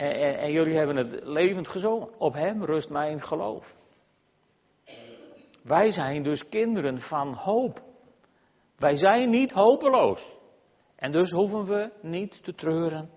En, 0.00 0.52
jullie 0.52 0.76
hebben 0.76 0.96
het 0.96 1.20
levend 1.22 1.68
gezongen. 1.68 2.08
Op 2.18 2.34
hem 2.34 2.64
rust 2.64 2.90
mijn 2.90 3.22
geloof. 3.22 3.74
Wij 5.62 5.90
zijn 5.90 6.22
dus 6.22 6.48
kinderen 6.48 7.00
van 7.00 7.32
hoop. 7.32 7.82
Wij 8.78 8.96
zijn 8.96 9.30
niet 9.30 9.50
hopeloos. 9.50 10.38
En 10.96 11.12
dus 11.12 11.30
hoeven 11.30 11.64
we 11.64 11.90
niet 12.02 12.44
te 12.44 12.54
treuren 12.54 13.10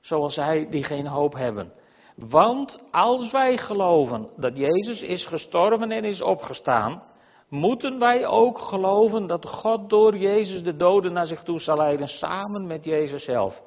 zoals 0.00 0.34
zij 0.34 0.66
die 0.68 0.84
geen 0.84 1.06
hoop 1.06 1.34
hebben. 1.34 1.72
Want 2.16 2.82
als 2.90 3.30
wij 3.30 3.56
geloven 3.56 4.28
dat 4.36 4.56
Jezus 4.56 5.02
is 5.02 5.26
gestorven 5.26 5.90
en 5.90 6.04
is 6.04 6.22
opgestaan, 6.22 7.02
moeten 7.48 7.98
wij 7.98 8.26
ook 8.26 8.58
geloven 8.58 9.26
dat 9.26 9.46
God 9.46 9.90
door 9.90 10.16
Jezus 10.16 10.62
de 10.62 10.76
doden 10.76 11.12
naar 11.12 11.26
zich 11.26 11.42
toe 11.42 11.60
zal 11.60 11.76
leiden, 11.76 12.06
samen 12.06 12.66
met 12.66 12.84
Jezus 12.84 13.24
zelf. 13.24 13.62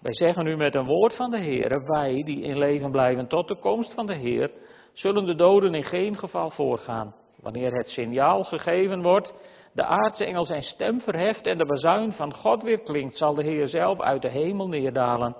Wij 0.00 0.14
zeggen 0.14 0.44
nu 0.44 0.56
met 0.56 0.74
een 0.74 0.84
woord 0.84 1.16
van 1.16 1.30
de 1.30 1.38
Heer, 1.38 1.84
wij 1.86 2.22
die 2.22 2.42
in 2.42 2.58
leven 2.58 2.90
blijven 2.90 3.26
tot 3.26 3.48
de 3.48 3.58
komst 3.58 3.94
van 3.94 4.06
de 4.06 4.14
Heer, 4.14 4.50
zullen 4.92 5.26
de 5.26 5.34
doden 5.34 5.72
in 5.72 5.84
geen 5.84 6.16
geval 6.16 6.50
voorgaan. 6.50 7.14
Wanneer 7.40 7.72
het 7.72 7.86
signaal 7.86 8.44
gegeven 8.44 9.02
wordt, 9.02 9.34
de 9.72 9.84
aardse 9.84 10.24
engel 10.24 10.44
zijn 10.44 10.62
stem 10.62 11.00
verheft 11.00 11.46
en 11.46 11.58
de 11.58 11.66
bazuin 11.66 12.12
van 12.12 12.34
God 12.34 12.62
weer 12.62 12.80
klinkt, 12.80 13.16
zal 13.16 13.34
de 13.34 13.42
Heer 13.42 13.66
zelf 13.66 14.00
uit 14.00 14.22
de 14.22 14.28
hemel 14.28 14.68
neerdalen. 14.68 15.36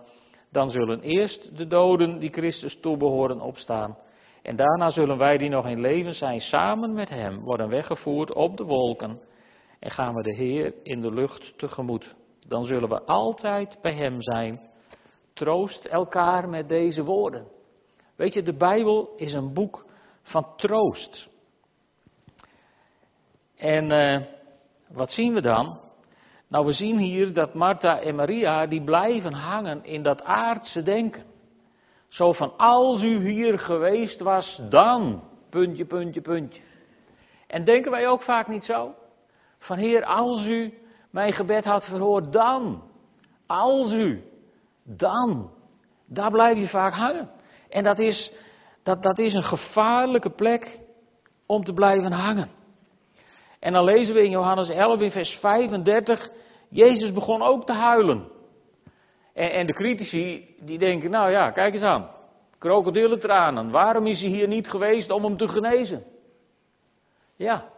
Dan 0.51 0.71
zullen 0.71 1.01
eerst 1.01 1.57
de 1.57 1.67
doden 1.67 2.19
die 2.19 2.33
Christus 2.33 2.81
toebehoren 2.81 3.41
opstaan. 3.41 3.99
En 4.43 4.57
daarna 4.57 4.91
zullen 4.91 5.19
wij 5.19 5.39
die 5.39 5.49
nog 5.49 5.67
in 5.67 5.81
leven 5.81 6.15
zijn, 6.15 6.41
samen 6.41 6.93
met 6.93 7.09
Hem 7.09 7.41
worden 7.41 7.69
weggevoerd 7.69 8.33
op 8.33 8.57
de 8.57 8.65
wolken. 8.65 9.21
En 9.81 9.91
gaan 9.91 10.15
we 10.15 10.23
de 10.23 10.35
Heer 10.35 10.75
in 10.83 11.01
de 11.01 11.13
lucht 11.13 11.59
tegemoet. 11.59 12.15
Dan 12.49 12.65
zullen 12.65 12.89
we 12.89 13.03
altijd 13.03 13.79
bij 13.83 13.95
Hem 13.95 14.23
zijn. 14.23 14.61
Troost 15.33 15.85
elkaar 15.85 16.49
met 16.49 16.69
deze 16.69 17.05
woorden. 17.05 17.47
Weet 18.17 18.35
je, 18.35 18.43
de 18.43 18.57
Bijbel 18.57 19.13
is 19.17 19.33
een 19.33 19.53
boek 19.53 19.87
van 20.23 20.57
troost. 20.57 21.29
En 23.57 23.91
uh, 23.91 24.23
wat 24.89 25.13
zien 25.13 25.35
we 25.35 25.41
dan? 25.41 25.81
Nou, 26.49 26.67
we 26.67 26.73
zien 26.73 26.99
hier 26.99 27.33
dat 27.33 27.55
Martha 27.55 28.01
en 28.01 28.15
Maria, 28.15 28.67
die 28.67 28.85
blijven 28.85 29.33
hangen 29.33 29.85
in 29.85 30.03
dat 30.03 30.23
aardse 30.23 30.83
denken. 30.83 31.25
Zo 32.09 32.33
van, 32.33 32.57
als 32.57 33.03
u 33.03 33.29
hier 33.29 33.59
geweest 33.59 34.21
was, 34.21 34.61
dan, 34.69 35.23
puntje, 35.51 35.85
puntje, 35.85 36.21
puntje. 36.21 36.63
En 37.47 37.65
denken 37.65 37.91
wij 37.91 38.09
ook 38.09 38.23
vaak 38.23 38.49
niet 38.49 38.65
zo? 38.65 38.95
Van, 39.59 39.79
Heer, 39.79 40.05
als 40.05 40.47
u 40.47 40.82
mijn 41.13 41.33
gebed 41.33 41.65
had 41.65 41.85
verhoord, 41.85 42.33
dan. 42.33 42.83
Als 43.47 43.93
u, 43.93 44.23
dan. 44.85 45.51
Daar 46.07 46.31
blijf 46.31 46.59
je 46.59 46.69
vaak 46.69 46.93
hangen. 46.93 47.31
En 47.69 47.85
dat 47.85 48.01
is, 48.01 48.33
dat, 48.83 49.03
dat 49.03 49.19
is 49.19 49.35
een 49.35 49.43
gevaarlijke 49.43 50.31
plek 50.31 50.81
om 51.47 51.65
te 51.65 51.73
blijven 51.73 52.13
hangen. 52.13 52.51
En 53.59 53.73
dan 53.73 53.85
lezen 53.85 54.15
we 54.15 54.25
in 54.25 54.31
Johannes 54.31 54.69
11 54.69 55.01
in 55.01 55.11
vers 55.11 55.39
35, 55.41 56.31
Jezus 56.69 57.13
begon 57.13 57.43
ook 57.43 57.67
te 57.67 57.73
huilen. 57.73 58.29
En, 59.35 59.53
en 59.53 59.67
de 59.67 59.73
critici 59.73 60.55
die 60.61 60.79
denken, 60.79 61.11
nou 61.11 61.31
ja, 61.31 61.51
kijk 61.51 61.75
eens 61.75 61.83
aan. 61.83 62.11
Krokodillentranen, 62.59 63.71
waarom 63.71 64.07
is 64.07 64.21
hij 64.21 64.31
hier 64.31 64.49
niet 64.49 64.69
geweest 64.69 65.11
om 65.11 65.25
hem 65.25 65.37
te 65.37 65.49
genezen? 65.49 66.05
Ja, 67.37 67.69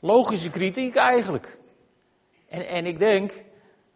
logische 0.00 0.50
kritiek 0.50 0.94
eigenlijk. 0.94 1.58
En, 2.64 2.86
ik 2.86 2.98
denk, 2.98 3.42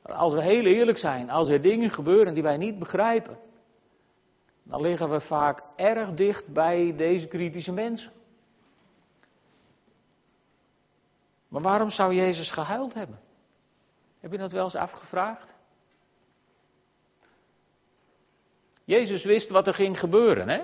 als 0.02 0.33
we 0.33 0.43
heel 0.43 0.64
eerlijk 0.64 0.99
zijn, 0.99 1.31
als 1.31 1.49
er 1.49 1.61
dingen 1.61 1.90
gebeuren 1.90 2.35
die 2.35 2.43
wij 2.43 2.57
niet 2.57 2.79
begrijpen, 2.79 3.38
dan 4.62 4.81
liggen 4.81 5.11
we 5.11 5.21
vaak 5.21 5.62
erg 5.76 6.14
dicht 6.14 6.52
bij 6.52 6.97
deze 6.97 7.26
kritische 7.26 7.73
mensen. 7.73 8.12
Maar 11.49 11.62
waarom 11.62 11.90
zou 11.90 12.14
Jezus 12.14 12.50
gehuild 12.50 12.95
hebben? 12.95 13.21
Heb 14.21 14.33
je 14.33 14.38
dat 14.38 14.52
wel 14.52 14.64
eens 14.64 14.75
afgevraagd? 14.75 15.55
Jezus 18.85 19.25
wist 19.25 19.50
wat 19.50 19.67
er 19.67 19.75
ging 19.75 19.99
gebeuren, 19.99 20.49
hè? 20.49 20.62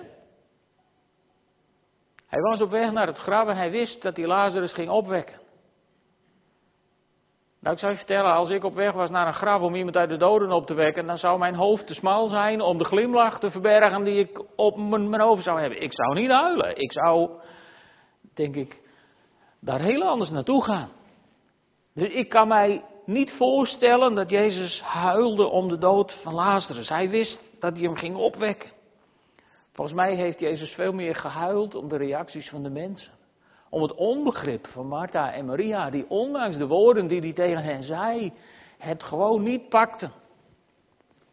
Hij 2.27 2.41
was 2.41 2.61
op 2.61 2.71
weg 2.71 2.93
naar 2.93 3.07
het 3.07 3.19
graf 3.19 3.49
en 3.49 3.57
hij 3.57 3.71
wist 3.71 4.03
dat 4.03 4.17
hij 4.17 4.27
Lazarus 4.27 4.73
ging 4.73 4.91
opwekken. 4.91 5.41
Nou, 7.67 7.79
ik 7.79 7.85
zou 7.85 7.95
je 7.95 7.99
vertellen, 7.99 8.33
als 8.33 8.51
ik 8.51 8.65
op 8.65 8.75
weg 8.75 8.93
was 8.93 9.11
naar 9.11 9.27
een 9.27 9.35
graf 9.35 9.61
om 9.61 9.75
iemand 9.75 9.97
uit 9.97 10.09
de 10.09 10.17
doden 10.17 10.53
op 10.53 10.67
te 10.67 10.75
wekken, 10.75 11.07
dan 11.07 11.19
zou 11.19 11.39
mijn 11.39 11.55
hoofd 11.55 11.87
te 11.87 11.95
smal 11.95 12.27
zijn 12.27 12.61
om 12.61 12.79
de 12.79 12.85
glimlach 12.85 13.39
te 13.39 13.51
verbergen 13.51 14.05
die 14.05 14.19
ik 14.19 14.45
op 14.57 14.77
mijn, 14.77 15.11
mijn 15.11 15.23
hoofd 15.23 15.43
zou 15.43 15.61
hebben. 15.61 15.83
Ik 15.83 15.93
zou 15.93 16.15
niet 16.15 16.31
huilen. 16.31 16.77
Ik 16.77 16.93
zou, 16.93 17.31
denk 18.35 18.57
ik, 18.57 18.81
daar 19.61 19.81
heel 19.81 20.03
anders 20.03 20.31
naartoe 20.31 20.65
gaan. 20.65 20.91
Dus 21.95 22.09
ik 22.09 22.29
kan 22.29 22.49
mij 22.49 22.85
niet 23.05 23.33
voorstellen 23.33 24.15
dat 24.15 24.31
Jezus 24.31 24.83
huilde 24.83 25.47
om 25.47 25.69
de 25.69 25.79
dood 25.79 26.21
van 26.23 26.35
Lazarus. 26.35 26.89
Hij 26.89 27.09
wist 27.09 27.53
dat 27.61 27.77
hij 27.77 27.87
hem 27.87 27.97
ging 27.97 28.17
opwekken. 28.17 28.71
Volgens 29.73 29.97
mij 29.97 30.15
heeft 30.15 30.41
Jezus 30.41 30.71
veel 30.71 30.93
meer 30.93 31.15
gehuild 31.15 31.75
om 31.75 31.89
de 31.89 31.97
reacties 31.97 32.49
van 32.49 32.63
de 32.63 32.71
mensen. 32.71 33.16
Om 33.71 33.83
het 33.83 33.95
onbegrip 33.95 34.67
van 34.67 34.87
Martha 34.87 35.33
en 35.33 35.47
Maria, 35.47 35.91
die 35.91 36.11
ondanks 36.11 36.57
de 36.57 36.67
woorden 36.67 37.07
die 37.07 37.21
hij 37.21 37.33
tegen 37.33 37.63
hen 37.63 37.83
zei, 37.83 38.33
het 38.79 39.03
gewoon 39.03 39.43
niet 39.43 39.69
pakten. 39.69 40.13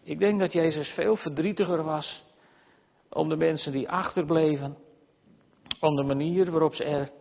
Ik 0.03 0.19
denk 0.19 0.39
dat 0.39 0.53
Jezus 0.53 0.89
veel 0.89 1.15
verdrietiger 1.15 1.83
was 1.83 2.23
om 3.09 3.29
de 3.29 3.35
mensen 3.35 3.71
die 3.71 3.89
achterbleven, 3.89 4.77
om 5.79 5.95
de 5.95 6.03
manier 6.03 6.51
waarop 6.51 6.73
ze 6.73 6.83
er 6.83 7.11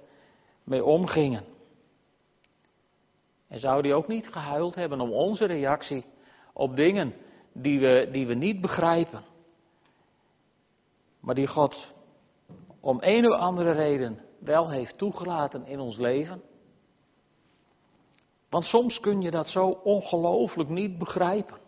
mee 0.64 0.85
omgingen. 0.85 1.45
En 3.49 3.59
zou 3.59 3.83
die 3.83 3.95
ook 3.95 4.09
niet 4.09 4.28
gehuild 4.28 4.75
hebben 4.75 5.00
om 5.00 5.12
onze 5.12 5.45
reactie 5.45 6.04
op 6.52 6.76
dingen 6.76 7.14
die 7.52 7.81
we, 7.81 8.09
die 8.11 8.26
we 8.26 8.35
niet 8.35 8.61
begrijpen? 8.61 9.31
maar 11.23 11.35
die 11.35 11.47
God 11.47 11.92
om 12.81 12.99
een 13.00 13.33
of 13.33 13.38
andere 13.38 13.73
reden 13.73 14.19
wel 14.44 14.70
heeft 14.70 14.99
toegelaten 14.99 15.66
in 15.66 15.80
ons 15.80 15.99
leven. 15.99 16.42
Want 18.50 18.64
soms 18.64 19.00
kun 19.00 19.20
je 19.20 19.30
dat 19.30 19.49
zo 19.49 19.66
ongelooflijk 19.68 20.68
niet 20.68 20.99
begrijpen. 20.99 21.58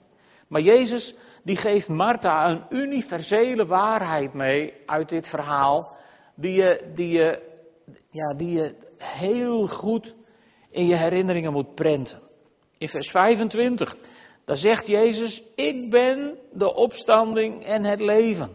Maar 0.49 0.61
Jezus 0.61 1.15
die 1.43 1.57
geeft 1.57 1.89
Martha 1.89 2.51
een 2.51 2.65
universele 2.71 3.67
waarheid 3.67 4.35
mee 4.35 4.75
uit 4.87 5.09
dit 5.09 5.29
verhaal, 5.29 5.97
die 6.35 6.53
je, 6.53 6.91
die 6.95 7.09
je, 7.09 7.43
ja, 8.11 8.35
die 8.35 8.53
je 8.53 8.75
heel 8.99 9.69
goed 9.69 10.15
in 10.71 10.87
je 10.87 10.97
herinneringen 10.97 11.53
moet 11.53 11.75
prenten. 11.75 12.21
In 12.79 12.89
vers 12.89 13.11
25, 13.11 13.97
daar 14.45 14.57
zegt 14.57 14.87
Jezus, 14.87 15.43
ik 15.55 15.91
ben 15.91 16.39
de 16.53 16.75
opstanding 16.75 17.65
en 17.65 17.85
het 17.85 18.01
leven. 18.01 18.51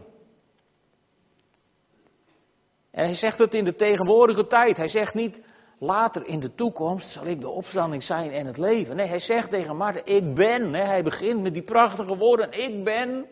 En 2.90 3.04
hij 3.04 3.14
zegt 3.14 3.38
het 3.38 3.54
in 3.54 3.64
de 3.64 3.74
tegenwoordige 3.74 4.46
tijd. 4.46 4.76
Hij 4.76 4.88
zegt 4.88 5.14
niet, 5.14 5.42
later 5.78 6.26
in 6.26 6.40
de 6.40 6.54
toekomst 6.54 7.12
zal 7.12 7.26
ik 7.26 7.40
de 7.40 7.48
opstanding 7.48 8.02
zijn 8.02 8.30
en 8.30 8.46
het 8.46 8.58
leven. 8.58 8.96
Nee, 8.96 9.06
hij 9.06 9.18
zegt 9.18 9.50
tegen 9.50 9.76
Martha, 9.76 10.04
ik 10.04 10.34
ben. 10.34 10.74
Hij 10.74 11.02
begint 11.02 11.42
met 11.42 11.52
die 11.52 11.62
prachtige 11.62 12.16
woorden, 12.16 12.52
ik 12.52 12.84
ben. 12.84 13.26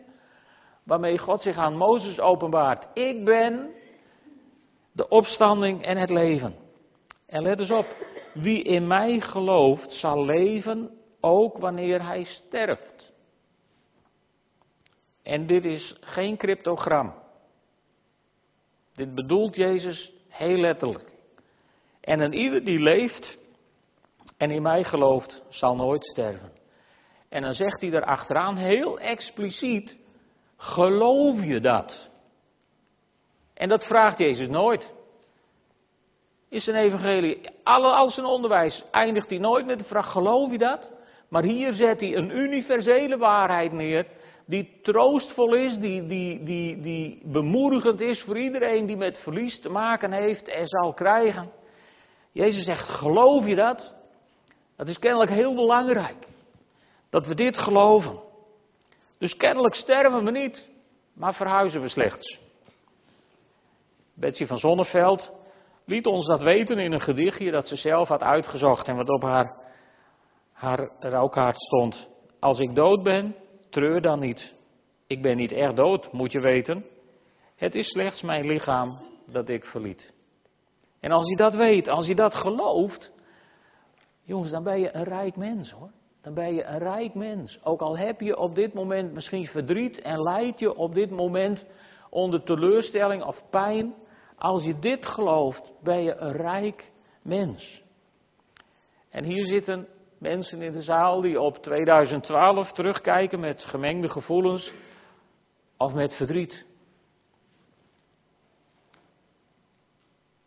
Waarmee 0.83 1.17
God 1.17 1.41
zich 1.41 1.57
aan 1.57 1.77
Mozes 1.77 2.19
openbaart. 2.19 2.87
Ik 2.93 3.25
ben 3.25 3.69
de 4.91 5.07
opstanding 5.07 5.83
en 5.83 5.97
het 5.97 6.09
leven. 6.09 6.55
En 7.27 7.41
let 7.41 7.59
eens 7.59 7.71
op, 7.71 7.95
wie 8.33 8.63
in 8.63 8.87
mij 8.87 9.19
gelooft 9.19 9.91
zal 9.91 10.25
leven 10.25 10.91
ook 11.21 11.57
wanneer 11.57 12.05
hij 12.05 12.23
sterft. 12.23 13.13
En 15.23 15.45
dit 15.45 15.65
is 15.65 15.97
geen 16.01 16.37
cryptogram. 16.37 17.13
Dit 18.99 19.15
bedoelt 19.15 19.55
Jezus 19.55 20.11
heel 20.27 20.57
letterlijk. 20.57 21.11
En 22.01 22.19
een 22.19 22.33
ieder 22.33 22.63
die 22.65 22.79
leeft 22.79 23.37
en 24.37 24.51
in 24.51 24.61
mij 24.61 24.83
gelooft, 24.83 25.43
zal 25.49 25.75
nooit 25.75 26.05
sterven. 26.05 26.51
En 27.29 27.41
dan 27.41 27.53
zegt 27.53 27.81
hij 27.81 27.91
er 27.91 28.03
achteraan 28.05 28.57
heel 28.57 28.99
expliciet: 28.99 29.97
geloof 30.57 31.43
je 31.43 31.59
dat? 31.59 32.09
En 33.53 33.69
dat 33.69 33.85
vraagt 33.85 34.17
Jezus 34.17 34.47
nooit. 34.47 34.91
Is 36.49 36.67
een 36.67 36.75
evangelie, 36.75 37.49
alle, 37.63 37.87
al 37.87 38.09
zijn 38.09 38.25
onderwijs 38.25 38.83
eindigt 38.91 39.29
hij 39.29 39.39
nooit 39.39 39.65
met 39.65 39.79
de 39.79 39.85
vraag: 39.85 40.11
geloof 40.11 40.51
je 40.51 40.57
dat? 40.57 40.91
Maar 41.29 41.43
hier 41.43 41.73
zet 41.73 41.99
hij 41.99 42.15
een 42.15 42.37
universele 42.37 43.17
waarheid 43.17 43.71
neer, 43.71 44.07
die 44.49 44.79
troostvol 44.81 45.53
is, 45.53 45.77
die, 45.77 46.05
die, 46.07 46.43
die, 46.43 46.79
die 46.81 47.21
bemoedigend 47.23 48.01
is 48.01 48.21
voor 48.21 48.37
iedereen 48.37 48.85
die 48.85 48.97
met 48.97 49.17
verlies 49.17 49.59
te 49.61 49.69
maken 49.69 50.11
heeft 50.11 50.47
en 50.47 50.67
zal 50.67 50.93
krijgen. 50.93 51.51
Jezus 52.31 52.65
zegt, 52.65 52.89
geloof 52.89 53.45
je 53.45 53.55
dat? 53.55 53.95
Dat 54.75 54.87
is 54.87 54.99
kennelijk 54.99 55.31
heel 55.31 55.55
belangrijk. 55.55 56.27
Dat 57.09 57.27
we 57.27 57.35
dit 57.35 57.57
geloven. 57.57 58.19
Dus 59.17 59.35
kennelijk 59.35 59.75
sterven 59.75 60.23
we 60.23 60.31
niet, 60.31 60.69
maar 61.13 61.33
verhuizen 61.33 61.81
we 61.81 61.89
slechts. 61.89 62.39
Betsy 64.13 64.45
van 64.45 64.57
Zonneveld 64.57 65.31
liet 65.85 66.05
ons 66.05 66.25
dat 66.27 66.41
weten 66.41 66.77
in 66.77 66.91
een 66.91 67.01
gedichtje 67.01 67.51
dat 67.51 67.67
ze 67.67 67.75
zelf 67.75 68.07
had 68.07 68.23
uitgezocht 68.23 68.87
en 68.87 68.95
wat 68.95 69.09
op 69.09 69.21
haar, 69.21 69.55
haar 70.53 70.89
rouwkaart 70.99 71.59
stond. 71.59 72.07
Als 72.39 72.59
ik 72.59 72.75
dood 72.75 73.03
ben, 73.03 73.35
treur 73.69 74.01
dan 74.01 74.19
niet. 74.19 74.53
Ik 75.07 75.21
ben 75.21 75.37
niet 75.37 75.51
echt 75.51 75.75
dood, 75.75 76.11
moet 76.11 76.31
je 76.31 76.39
weten. 76.39 76.85
Het 77.55 77.75
is 77.75 77.87
slechts 77.87 78.21
mijn 78.21 78.45
lichaam 78.45 78.97
dat 79.25 79.49
ik 79.49 79.65
verliet. 79.65 80.13
En 80.99 81.11
als 81.11 81.29
je 81.29 81.35
dat 81.35 81.53
weet, 81.53 81.87
als 81.87 82.07
je 82.07 82.15
dat 82.15 82.33
gelooft, 82.33 83.11
jongens, 84.23 84.51
dan 84.51 84.63
ben 84.63 84.79
je 84.79 84.95
een 84.95 85.03
rijk 85.03 85.35
mens 85.35 85.71
hoor. 85.71 85.91
Dan 86.21 86.33
ben 86.33 86.53
je 86.53 86.63
een 86.63 86.77
rijk 86.77 87.13
mens. 87.13 87.59
Ook 87.63 87.81
al 87.81 87.97
heb 87.97 88.21
je 88.21 88.37
op 88.37 88.55
dit 88.55 88.73
moment 88.73 89.13
misschien 89.13 89.45
verdriet 89.45 90.01
en 90.01 90.21
lijdt 90.21 90.59
je 90.59 90.75
op 90.75 90.93
dit 90.93 91.09
moment 91.09 91.65
onder 92.09 92.43
teleurstelling 92.43 93.23
of 93.23 93.43
pijn. 93.49 93.93
Als 94.37 94.63
je 94.63 94.79
dit 94.79 95.05
gelooft, 95.05 95.71
ben 95.83 96.03
je 96.03 96.15
een 96.15 96.31
rijk 96.31 96.91
mens. 97.21 97.83
En 99.09 99.23
hier 99.23 99.45
zitten 99.45 99.87
mensen 100.19 100.61
in 100.61 100.71
de 100.71 100.81
zaal 100.81 101.21
die 101.21 101.41
op 101.41 101.57
2012 101.57 102.71
terugkijken 102.71 103.39
met 103.39 103.61
gemengde 103.61 104.09
gevoelens 104.09 104.73
of 105.77 105.93
met 105.93 106.13
verdriet. 106.13 106.65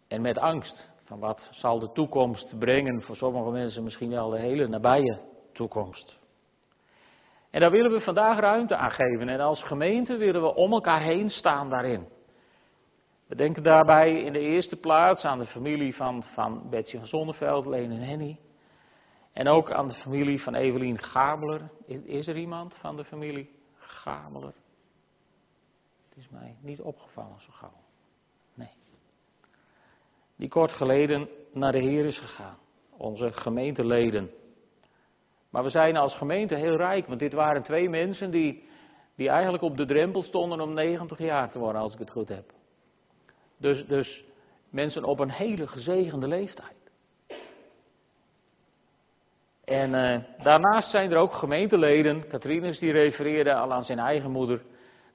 En 0.08 0.20
met 0.20 0.38
angst. 0.38 0.90
Van 1.04 1.18
wat 1.18 1.48
zal 1.50 1.78
de 1.78 1.92
toekomst 1.92 2.58
brengen? 2.58 3.02
Voor 3.02 3.16
sommige 3.16 3.50
mensen 3.50 3.82
misschien 3.82 4.10
wel 4.10 4.30
de 4.30 4.38
hele 4.38 4.68
nabije 4.68 5.20
toekomst. 5.52 6.20
En 7.50 7.60
daar 7.60 7.70
willen 7.70 7.90
we 7.90 8.00
vandaag 8.00 8.38
ruimte 8.38 8.76
aan 8.76 8.90
geven. 8.90 9.28
En 9.28 9.40
als 9.40 9.62
gemeente 9.62 10.16
willen 10.16 10.42
we 10.42 10.54
om 10.54 10.72
elkaar 10.72 11.02
heen 11.02 11.28
staan 11.28 11.68
daarin. 11.68 12.08
We 13.26 13.34
denken 13.34 13.62
daarbij 13.62 14.22
in 14.22 14.32
de 14.32 14.38
eerste 14.38 14.76
plaats 14.76 15.24
aan 15.24 15.38
de 15.38 15.46
familie 15.46 15.94
van, 15.94 16.22
van 16.22 16.70
Betsy 16.70 16.96
van 16.96 17.06
Zonneveld, 17.06 17.66
Leen 17.66 17.90
en 17.90 18.00
Henny. 18.00 18.38
En 19.32 19.48
ook 19.48 19.72
aan 19.72 19.88
de 19.88 19.94
familie 19.94 20.42
van 20.42 20.54
Evelien 20.54 20.98
Gabeler. 20.98 21.70
Is, 21.86 22.00
is 22.00 22.26
er 22.26 22.36
iemand 22.36 22.74
van 22.74 22.96
de 22.96 23.04
familie 23.04 23.50
Gabeler? 23.76 24.54
Het 26.08 26.16
is 26.16 26.28
mij 26.28 26.56
niet 26.60 26.80
opgevallen 26.80 27.40
zo 27.40 27.52
gauw 27.52 27.82
die 30.42 30.50
kort 30.50 30.72
geleden 30.72 31.28
naar 31.52 31.72
de 31.72 31.80
Heer 31.80 32.04
is 32.04 32.18
gegaan. 32.18 32.58
Onze 32.96 33.32
gemeenteleden. 33.32 34.30
Maar 35.50 35.62
we 35.62 35.68
zijn 35.68 35.96
als 35.96 36.14
gemeente 36.14 36.54
heel 36.54 36.76
rijk, 36.76 37.06
want 37.06 37.20
dit 37.20 37.32
waren 37.32 37.62
twee 37.62 37.88
mensen 37.88 38.30
die, 38.30 38.68
die 39.16 39.28
eigenlijk 39.28 39.62
op 39.62 39.76
de 39.76 39.84
drempel 39.84 40.22
stonden 40.22 40.60
om 40.60 40.72
90 40.74 41.18
jaar 41.18 41.50
te 41.50 41.58
worden, 41.58 41.82
als 41.82 41.92
ik 41.92 41.98
het 41.98 42.10
goed 42.10 42.28
heb. 42.28 42.52
Dus, 43.56 43.86
dus 43.86 44.24
mensen 44.70 45.04
op 45.04 45.20
een 45.20 45.30
hele 45.30 45.66
gezegende 45.66 46.28
leeftijd. 46.28 46.81
En 49.64 49.94
uh, 49.94 50.42
daarnaast 50.42 50.90
zijn 50.90 51.10
er 51.10 51.16
ook 51.16 51.32
gemeenteleden, 51.32 52.28
Katrinus 52.28 52.78
die 52.78 52.92
refereerde 52.92 53.54
al 53.54 53.72
aan 53.72 53.84
zijn 53.84 53.98
eigen 53.98 54.30
moeder. 54.30 54.62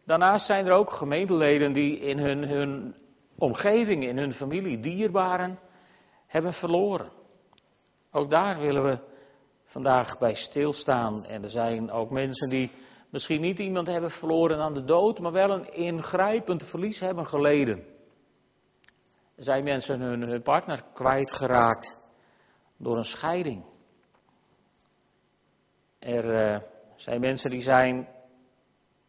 Daarnaast 0.05 0.45
zijn 0.45 0.65
er 0.65 0.71
ook 0.71 0.91
gemeenteleden 0.91 1.73
die 1.73 1.99
in 1.99 2.17
hun, 2.17 2.43
hun 2.43 2.95
omgeving, 3.37 4.03
in 4.03 4.17
hun 4.17 4.33
familie, 4.33 4.79
dierbaren 4.79 5.59
hebben 6.27 6.53
verloren. 6.53 7.11
Ook 8.11 8.29
daar 8.29 8.59
willen 8.59 8.83
we 8.83 8.99
vandaag 9.63 10.17
bij 10.17 10.35
stilstaan. 10.35 11.25
En 11.25 11.43
er 11.43 11.49
zijn 11.49 11.91
ook 11.91 12.09
mensen 12.09 12.49
die 12.49 12.71
misschien 13.09 13.41
niet 13.41 13.59
iemand 13.59 13.87
hebben 13.87 14.11
verloren 14.11 14.59
aan 14.59 14.73
de 14.73 14.83
dood, 14.83 15.19
maar 15.19 15.31
wel 15.31 15.49
een 15.49 15.73
ingrijpend 15.73 16.63
verlies 16.63 16.99
hebben 16.99 17.27
geleden. 17.27 17.77
Er 19.35 19.43
zijn 19.43 19.63
mensen 19.63 20.01
hun 20.01 20.41
partner 20.41 20.83
kwijtgeraakt 20.93 21.97
door 22.77 22.97
een 22.97 23.03
scheiding. 23.03 23.63
Er 26.07 26.53
uh, 26.53 26.59
zijn 26.95 27.19
mensen 27.19 27.49
die 27.49 27.61
zijn 27.61 28.07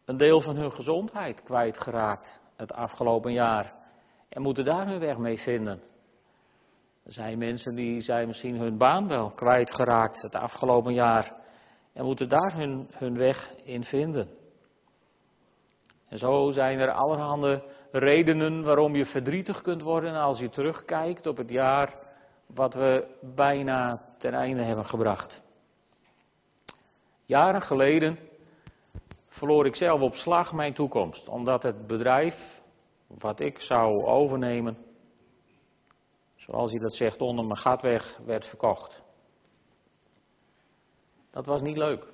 een 0.05 0.17
deel 0.17 0.41
van 0.41 0.55
hun 0.55 0.71
gezondheid 0.71 1.43
kwijtgeraakt 1.43 2.41
het 2.55 2.71
afgelopen 2.73 3.33
jaar 3.33 3.73
en 4.29 4.41
moeten 4.41 4.65
daar 4.65 4.87
hun 4.87 4.99
weg 4.99 5.17
mee 5.17 5.37
vinden. 5.37 5.81
Er 7.05 7.13
zijn 7.13 7.37
mensen 7.37 7.75
die 7.75 8.01
zijn 8.01 8.27
misschien 8.27 8.55
hun 8.57 8.77
baan 8.77 9.07
wel 9.07 9.31
kwijtgeraakt 9.31 10.21
het 10.21 10.35
afgelopen 10.35 10.93
jaar 10.93 11.33
en 11.93 12.05
moeten 12.05 12.29
daar 12.29 12.53
hun, 12.53 12.87
hun 12.91 13.17
weg 13.17 13.53
in 13.63 13.83
vinden. 13.83 14.29
En 16.07 16.17
zo 16.17 16.51
zijn 16.51 16.79
er 16.79 16.91
allerhande 16.91 17.63
redenen 17.91 18.63
waarom 18.63 18.95
je 18.95 19.05
verdrietig 19.05 19.61
kunt 19.61 19.81
worden 19.81 20.15
als 20.15 20.39
je 20.39 20.49
terugkijkt 20.49 21.27
op 21.27 21.37
het 21.37 21.49
jaar 21.49 21.95
wat 22.45 22.73
we 22.73 23.15
bijna 23.35 24.01
ten 24.17 24.33
einde 24.33 24.63
hebben 24.63 24.85
gebracht. 24.85 25.47
Jaren 27.29 27.61
geleden 27.61 28.19
verloor 29.27 29.65
ik 29.65 29.75
zelf 29.75 30.01
op 30.01 30.13
slag 30.13 30.53
mijn 30.53 30.73
toekomst, 30.73 31.27
omdat 31.27 31.63
het 31.63 31.87
bedrijf 31.87 32.61
wat 33.07 33.39
ik 33.39 33.59
zou 33.59 34.03
overnemen, 34.05 34.77
zoals 36.35 36.71
hij 36.71 36.79
dat 36.79 36.93
zegt, 36.93 37.21
onder 37.21 37.45
mijn 37.45 37.57
gatweg 37.57 38.17
werd 38.25 38.45
verkocht. 38.45 39.01
Dat 41.31 41.45
was 41.45 41.61
niet 41.61 41.77
leuk. 41.77 42.07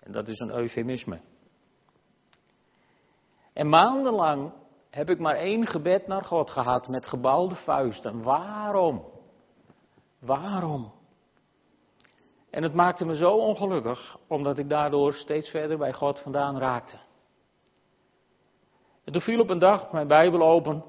En 0.00 0.12
dat 0.12 0.28
is 0.28 0.38
een 0.38 0.50
eufemisme. 0.50 1.20
En 3.52 3.68
maandenlang 3.68 4.52
heb 4.90 5.10
ik 5.10 5.18
maar 5.18 5.36
één 5.36 5.66
gebed 5.66 6.06
naar 6.06 6.24
God 6.24 6.50
gehad 6.50 6.88
met 6.88 7.06
gebalde 7.06 7.54
vuisten. 7.54 8.22
Waarom? 8.22 9.04
Waarom? 10.18 10.92
En 12.52 12.62
het 12.62 12.74
maakte 12.74 13.04
me 13.04 13.16
zo 13.16 13.30
ongelukkig, 13.30 14.16
omdat 14.28 14.58
ik 14.58 14.68
daardoor 14.68 15.12
steeds 15.12 15.50
verder 15.50 15.78
bij 15.78 15.92
God 15.92 16.18
vandaan 16.18 16.58
raakte. 16.58 16.96
En 19.04 19.12
toen 19.12 19.22
viel 19.22 19.40
op 19.40 19.50
een 19.50 19.58
dag 19.58 19.92
mijn 19.92 20.08
Bijbel 20.08 20.42
open 20.42 20.84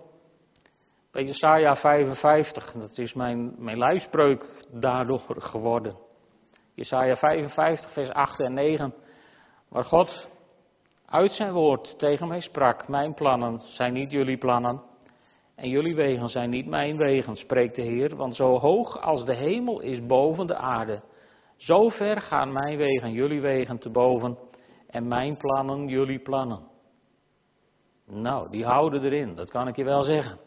bij 1.12 1.24
Jesaja 1.24 1.76
55. 1.76 2.72
Dat 2.72 2.98
is 2.98 3.14
mijn, 3.14 3.56
mijn 3.58 3.78
lijfspreuk 3.78 4.66
daardoor 4.72 5.22
geworden. 5.28 5.98
Jesaja 6.74 7.16
55, 7.16 7.94
vers 7.94 8.10
8 8.10 8.40
en 8.40 8.54
9. 8.54 8.94
Waar 9.70 9.86
God 9.86 10.28
uit 11.06 11.32
zijn 11.32 11.54
woord 11.54 12.00
tegen 12.00 12.28
mij 12.28 12.42
sprak. 12.42 12.88
Mijn 12.88 13.14
plannen 13.14 13.60
zijn 13.60 13.94
niet 13.94 14.12
jullie 14.12 14.38
plannen. 14.38 14.82
En 15.56 15.70
jullie 15.70 15.96
wegen 15.96 16.28
zijn 16.28 16.50
niet 16.50 16.68
mijn 16.68 16.98
wegen, 16.98 17.36
spreekt 17.36 17.76
de 17.76 17.82
Heer. 17.82 18.16
Want 18.16 18.36
zo 18.36 18.60
hoog 18.60 19.02
als 19.02 19.26
de 19.26 19.36
hemel 19.36 19.80
is 19.80 20.06
boven 20.06 20.48
de 20.48 20.56
aarde. 20.56 21.02
Zo 21.56 21.90
ver 21.90 22.22
gaan 22.22 22.52
mijn 22.52 22.78
wegen, 22.78 23.12
jullie 23.12 23.42
wegen 23.42 23.80
te 23.80 23.90
boven. 23.90 24.38
En 24.88 25.08
mijn 25.08 25.38
plannen, 25.38 25.88
jullie 25.88 26.20
plannen. 26.20 26.72
Nou, 28.06 28.50
die 28.50 28.66
houden 28.66 29.04
erin, 29.04 29.36
dat 29.36 29.50
kan 29.50 29.68
ik 29.68 29.76
je 29.76 29.84
wel 29.84 30.02
zeggen. 30.02 30.40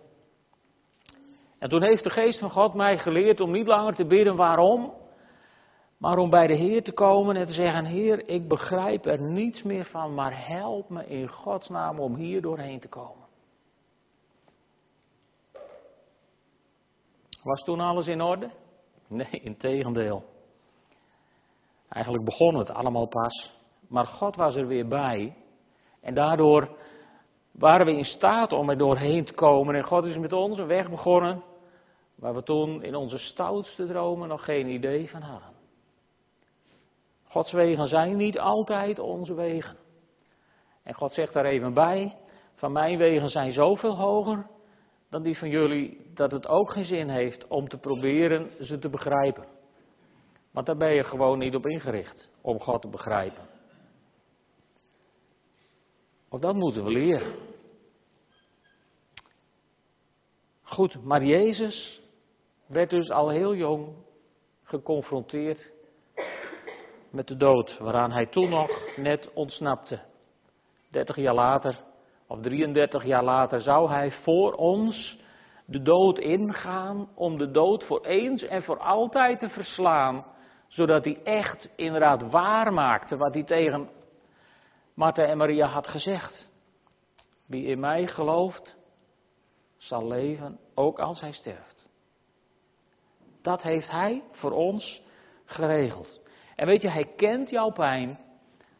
En 1.59 1.69
toen 1.69 1.83
heeft 1.83 2.05
de 2.05 2.11
geest 2.11 2.39
van 2.39 2.51
God 2.51 2.75
mij 2.75 2.99
geleerd 2.99 3.41
om 3.41 3.51
niet 3.51 3.67
langer 3.67 3.95
te 3.95 4.07
bidden 4.07 4.37
waarom, 4.37 4.95
maar 5.99 6.19
om 6.19 6.31
bij 6.31 6.47
de 6.47 6.55
Heer 6.55 6.83
te 6.83 6.93
komen 6.93 7.37
en 7.37 7.47
te 7.47 7.53
zeggen, 7.53 7.85
Heer, 7.85 8.29
ik 8.29 8.49
begrijp 8.49 9.07
er 9.07 9.21
niets 9.21 9.63
meer 9.63 9.85
van, 9.85 10.15
maar 10.15 10.47
help 10.47 10.89
me 10.91 11.07
in 11.07 11.29
Gods 11.29 11.69
naam 11.69 12.01
om 12.01 12.15
hier 12.15 12.43
doorheen 12.43 12.81
te 12.81 12.89
komen. 12.89 13.25
Was 17.43 17.63
toen 17.63 17.81
alles 17.81 18.07
in 18.07 18.21
orde? 18.21 18.51
Nee, 19.09 19.31
in 19.31 19.57
tegendeel. 19.57 20.25
Eigenlijk 21.89 22.25
begon 22.25 22.55
het 22.55 22.71
allemaal 22.71 23.07
pas, 23.07 23.53
maar 23.89 24.07
God 24.07 24.37
was 24.37 24.55
er 24.55 24.67
weer 24.67 24.89
bij. 24.89 25.37
En 26.01 26.15
daardoor 26.15 26.77
waren 27.53 27.87
we 27.87 27.97
in 27.97 28.05
staat 28.05 28.53
om 28.53 28.71
er 28.71 28.79
doorheen 28.79 29.25
te 29.25 29.35
komen. 29.35 29.75
En 29.75 29.85
God 29.85 30.05
is 30.05 30.19
met 30.19 30.33
ons 30.33 30.59
een 30.59 30.67
weg 30.67 30.91
begonnen 30.91 31.43
waar 32.15 32.35
we 32.35 32.43
toen 32.43 32.83
in 32.83 32.95
onze 32.95 33.19
stoutste 33.19 33.87
dromen 33.87 34.29
nog 34.29 34.45
geen 34.45 34.67
idee 34.67 35.11
van 35.11 35.21
hadden. 35.21 35.55
Gods 37.25 37.53
wegen 37.53 37.87
zijn 37.87 38.17
niet 38.17 38.39
altijd 38.39 38.99
onze 38.99 39.35
wegen. 39.35 39.77
En 40.83 40.95
God 40.95 41.13
zegt 41.13 41.33
daar 41.33 41.45
even 41.45 41.75
bij, 41.75 42.17
van 42.55 42.73
mijn 42.73 42.99
wegen 42.99 43.29
zijn 43.29 43.53
zoveel 43.53 43.97
hoger 43.97 44.47
dan 45.11 45.23
die 45.23 45.39
van 45.39 45.49
jullie, 45.49 46.11
dat 46.15 46.33
het 46.33 46.49
ook 46.49 46.71
geen 46.71 46.85
zin 46.85 47.09
heeft 47.09 47.47
om 47.47 47.69
te 47.69 47.79
proberen 47.79 48.51
ze 48.61 48.79
te 48.79 48.89
begrijpen. 48.89 49.56
Want 50.57 50.69
daar 50.69 50.77
ben 50.77 50.95
je 50.95 51.05
gewoon 51.05 51.39
niet 51.39 51.55
op 51.55 51.67
ingericht, 51.67 52.29
om 52.41 52.61
God 52.61 52.83
te 52.83 52.89
begrijpen. 52.89 53.49
Ook 56.29 56.43
dat 56.43 56.55
moeten 56.55 56.85
we 56.85 56.91
leren. 56.91 57.35
Goed, 60.63 61.05
maar 61.05 61.25
Jezus 61.25 62.01
werd 62.67 62.91
dus 62.91 63.11
al 63.11 63.29
heel 63.29 63.55
jong 63.55 63.95
geconfronteerd 64.63 65.73
met 67.11 67.27
de 67.27 67.37
dood, 67.37 67.79
waaraan 67.79 68.13
hij 68.13 68.27
toen 68.27 68.49
nog 68.49 68.97
net 68.97 69.33
ontsnapte. 69.33 70.01
30 70.91 71.17
jaar 71.17 71.35
later, 71.35 71.83
of 72.27 72.41
33 72.41 73.05
jaar 73.05 73.25
later, 73.25 73.61
zou 73.61 73.91
hij 73.91 74.11
voor 74.11 74.53
ons 74.53 75.21
de 75.65 75.83
dood 75.83 76.19
ingaan 76.19 77.09
om 77.15 77.39
de 77.39 77.51
dood 77.51 77.85
voor 77.85 78.05
eens 78.05 78.43
en 78.43 78.63
voor 78.63 78.79
altijd 78.79 79.41
te 79.41 79.49
verslaan, 79.49 80.35
zodat 80.77 81.05
hij 81.05 81.19
echt 81.23 81.71
inderdaad 81.77 82.31
waar 82.31 82.73
maakte 82.73 83.17
wat 83.17 83.35
hij 83.35 83.43
tegen 83.43 83.89
Martha 84.95 85.23
en 85.23 85.37
Maria 85.37 85.67
had 85.67 85.89
gezegd. 85.89 86.51
Wie 87.47 87.67
in 87.67 87.81
mij 87.81 88.07
gelooft, 88.07 88.77
zal 89.77 90.09
leven, 90.09 90.59
ook 90.75 90.99
als 90.99 91.21
hij 91.21 91.33
sterft. 91.33 91.89
Dat 93.43 93.63
heeft 93.63 93.91
hij 93.91 94.23
voor 94.33 94.51
ons 94.51 95.03
geregeld. 95.45 96.21
En 96.57 96.67
weet 96.67 96.83
je, 96.83 96.91
hij 96.91 97.13
kent 97.17 97.51
jouw 97.51 97.71
pijn, 97.71 98.19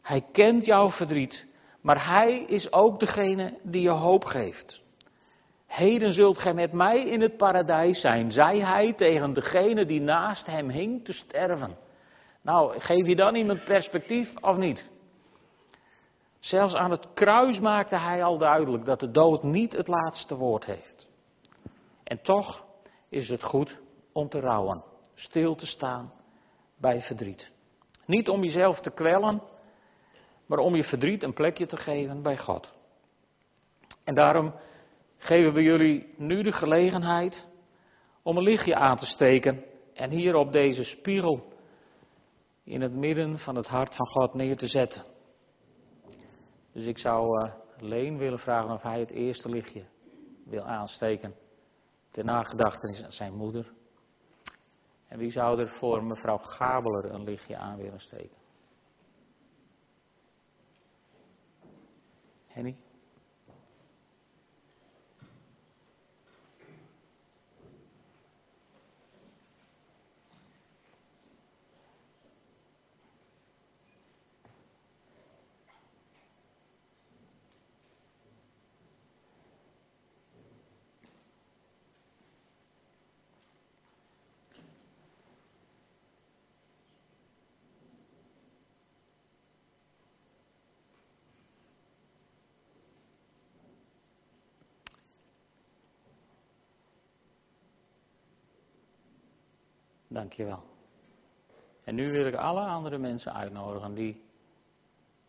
hij 0.01 0.25
kent 0.31 0.65
jouw 0.65 0.89
verdriet, 0.89 1.47
maar 1.81 2.07
hij 2.07 2.39
is 2.39 2.71
ook 2.71 2.99
degene 2.99 3.59
die 3.63 3.81
je 3.81 3.89
hoop 3.89 4.25
geeft. 4.25 4.81
Heden 5.65 6.13
zult 6.13 6.39
gij 6.39 6.53
met 6.53 6.71
mij 6.71 6.99
in 6.99 7.21
het 7.21 7.37
paradijs 7.37 8.01
zijn, 8.01 8.31
zei 8.31 8.63
hij 8.63 8.93
tegen 8.93 9.33
degene 9.33 9.85
die 9.85 10.01
naast 10.01 10.45
hem 10.45 10.69
hing 10.69 11.05
te 11.05 11.13
sterven. 11.13 11.85
Nou, 12.47 12.79
geef 12.79 13.07
je 13.07 13.15
dan 13.15 13.35
iemand 13.35 13.63
perspectief 13.63 14.35
of 14.41 14.57
niet? 14.57 14.89
Zelfs 16.39 16.73
aan 16.73 16.91
het 16.91 17.07
kruis 17.13 17.59
maakte 17.59 17.95
hij 17.95 18.23
al 18.23 18.37
duidelijk 18.37 18.85
dat 18.85 18.99
de 18.99 19.11
dood 19.11 19.43
niet 19.43 19.71
het 19.71 19.87
laatste 19.87 20.35
woord 20.35 20.65
heeft. 20.65 21.07
En 22.03 22.21
toch 22.21 22.65
is 23.09 23.29
het 23.29 23.43
goed 23.43 23.77
om 24.11 24.29
te 24.29 24.39
rouwen, 24.39 24.83
stil 25.15 25.55
te 25.55 25.65
staan 25.65 26.13
bij 26.77 27.01
verdriet. 27.01 27.51
Niet 28.05 28.29
om 28.29 28.43
jezelf 28.43 28.79
te 28.79 28.91
kwellen, 28.91 29.41
maar 30.45 30.59
om 30.59 30.75
je 30.75 30.83
verdriet 30.83 31.23
een 31.23 31.33
plekje 31.33 31.65
te 31.65 31.77
geven 31.77 32.21
bij 32.21 32.37
God. 32.37 32.73
En 34.03 34.15
daarom 34.15 34.53
geven 35.17 35.53
we 35.53 35.61
jullie 35.61 36.13
nu 36.17 36.43
de 36.43 36.51
gelegenheid 36.51 37.47
om 38.23 38.37
een 38.37 38.43
lichtje 38.43 38.75
aan 38.75 38.97
te 38.97 39.05
steken 39.05 39.63
en 39.93 40.09
hier 40.09 40.35
op 40.35 40.51
deze 40.51 40.83
spiegel 40.83 41.55
in 42.67 42.81
het 42.81 42.93
midden 42.93 43.39
van 43.39 43.55
het 43.55 43.67
hart 43.67 43.95
van 43.95 44.07
God 44.07 44.33
neer 44.33 44.57
te 44.57 44.67
zetten. 44.67 45.05
Dus 46.71 46.85
ik 46.85 46.97
zou 46.97 47.43
uh, 47.43 47.53
Leen 47.77 48.17
willen 48.17 48.39
vragen 48.39 48.71
of 48.71 48.81
hij 48.81 48.99
het 48.99 49.11
eerste 49.11 49.49
lichtje 49.49 49.85
wil 50.45 50.63
aansteken. 50.63 51.35
Ter 52.11 52.23
nagedachtenis 52.23 53.03
aan 53.03 53.11
zijn 53.11 53.33
moeder. 53.33 53.73
En 55.07 55.17
wie 55.17 55.29
zou 55.29 55.59
er 55.59 55.69
voor 55.69 56.03
mevrouw 56.03 56.37
Gabeler 56.37 57.05
een 57.05 57.23
lichtje 57.23 57.57
aan 57.57 57.77
willen 57.77 57.99
steken? 57.99 58.37
Henny? 62.47 62.77
Dankjewel. 100.17 100.63
En 101.83 101.95
nu 101.95 102.11
wil 102.11 102.25
ik 102.25 102.35
alle 102.35 102.61
andere 102.61 102.97
mensen 102.97 103.33
uitnodigen 103.33 103.93
die 103.93 104.21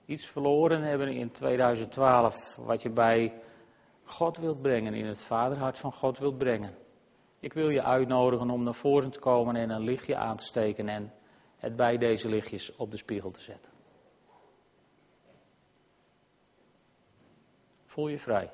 iets 0.05 0.27
verloren 0.27 0.83
hebben 0.83 1.09
in 1.09 1.31
2012, 1.31 2.57
wat 2.57 2.83
je 2.83 2.91
bij 2.91 3.43
God 4.05 4.37
wilt 4.37 4.63
brengen, 4.63 4.95
in 4.95 5.07
het 5.07 5.27
vaderhart 5.27 5.79
van 5.79 5.93
God 5.93 6.19
wilt 6.19 6.39
brengen. 6.39 6.75
Ik 7.41 7.53
wil 7.53 7.69
je 7.69 7.83
uitnodigen 7.83 8.51
om 8.51 8.63
naar 8.63 8.75
voren 8.75 9.11
te 9.11 9.19
komen 9.19 9.57
en 9.57 9.71
een 9.71 9.85
lichtje 9.85 10.17
aan 10.17 10.37
te 10.37 10.45
steken 10.45 10.89
en 10.89 11.13
het 11.57 11.77
bij 11.77 11.99
deze 11.99 12.29
lichtjes 12.29 12.77
op 12.77 12.91
de 12.91 12.97
spiegel 12.97 13.31
te 13.31 13.41
zetten. 13.41 13.73
Voel 17.87 18.09
je 18.09 18.19
vrij. 18.19 18.53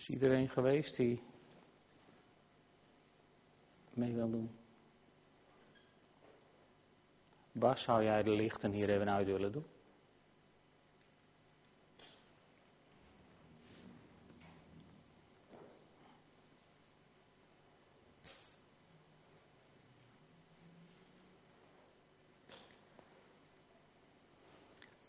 iedereen 0.11 0.49
geweest 0.49 0.95
die 0.95 1.23
mee 3.93 4.13
wil 4.13 4.29
doen? 4.29 4.51
Bas, 7.51 7.83
zou 7.83 8.03
jij 8.03 8.23
de 8.23 8.29
lichten 8.29 8.71
hier 8.71 8.89
even 8.89 9.09
uit 9.09 9.27
willen 9.27 9.51
doen? 9.51 9.65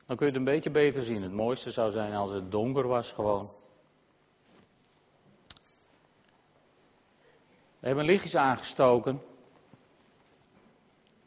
Dan 0.06 0.16
kun 0.16 0.26
je 0.26 0.38
het 0.38 0.46
een 0.46 0.54
beetje 0.54 0.70
beter 0.70 1.04
zien. 1.04 1.22
Het 1.22 1.32
mooiste 1.32 1.70
zou 1.70 1.90
zijn 1.90 2.14
als 2.14 2.32
het 2.32 2.50
donker 2.50 2.86
was 2.86 3.12
gewoon. 3.12 3.61
We 7.82 7.88
hebben 7.88 8.04
lichtjes 8.04 8.34
aangestoken 8.34 9.22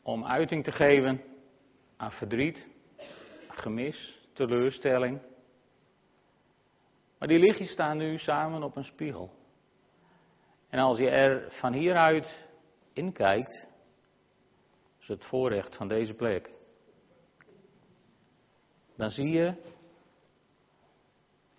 om 0.02 0.26
uiting 0.26 0.64
te 0.64 0.72
geven 0.72 1.22
aan 1.98 2.12
verdriet, 2.12 2.68
gemis, 3.50 4.20
teleurstelling. 4.34 5.22
Maar 7.18 7.28
die 7.28 7.40
lichtjes 7.40 7.72
staan 7.72 7.98
nu 7.98 8.18
samen 8.18 8.64
op 8.64 8.76
een 8.76 8.84
spiegel. 8.84 9.32
En 10.70 10.80
als 10.80 10.98
je 10.98 11.10
er 11.10 11.52
van 11.52 11.74
hieruit 11.74 12.46
in 12.94 13.12
kijkt, 13.12 13.68
is 15.00 15.08
het 15.08 15.26
voorrecht 15.26 15.76
van 15.76 15.88
deze 15.88 16.14
plek. 16.14 16.52
Dan 18.96 19.12
zie 19.12 19.30
je 19.30 19.54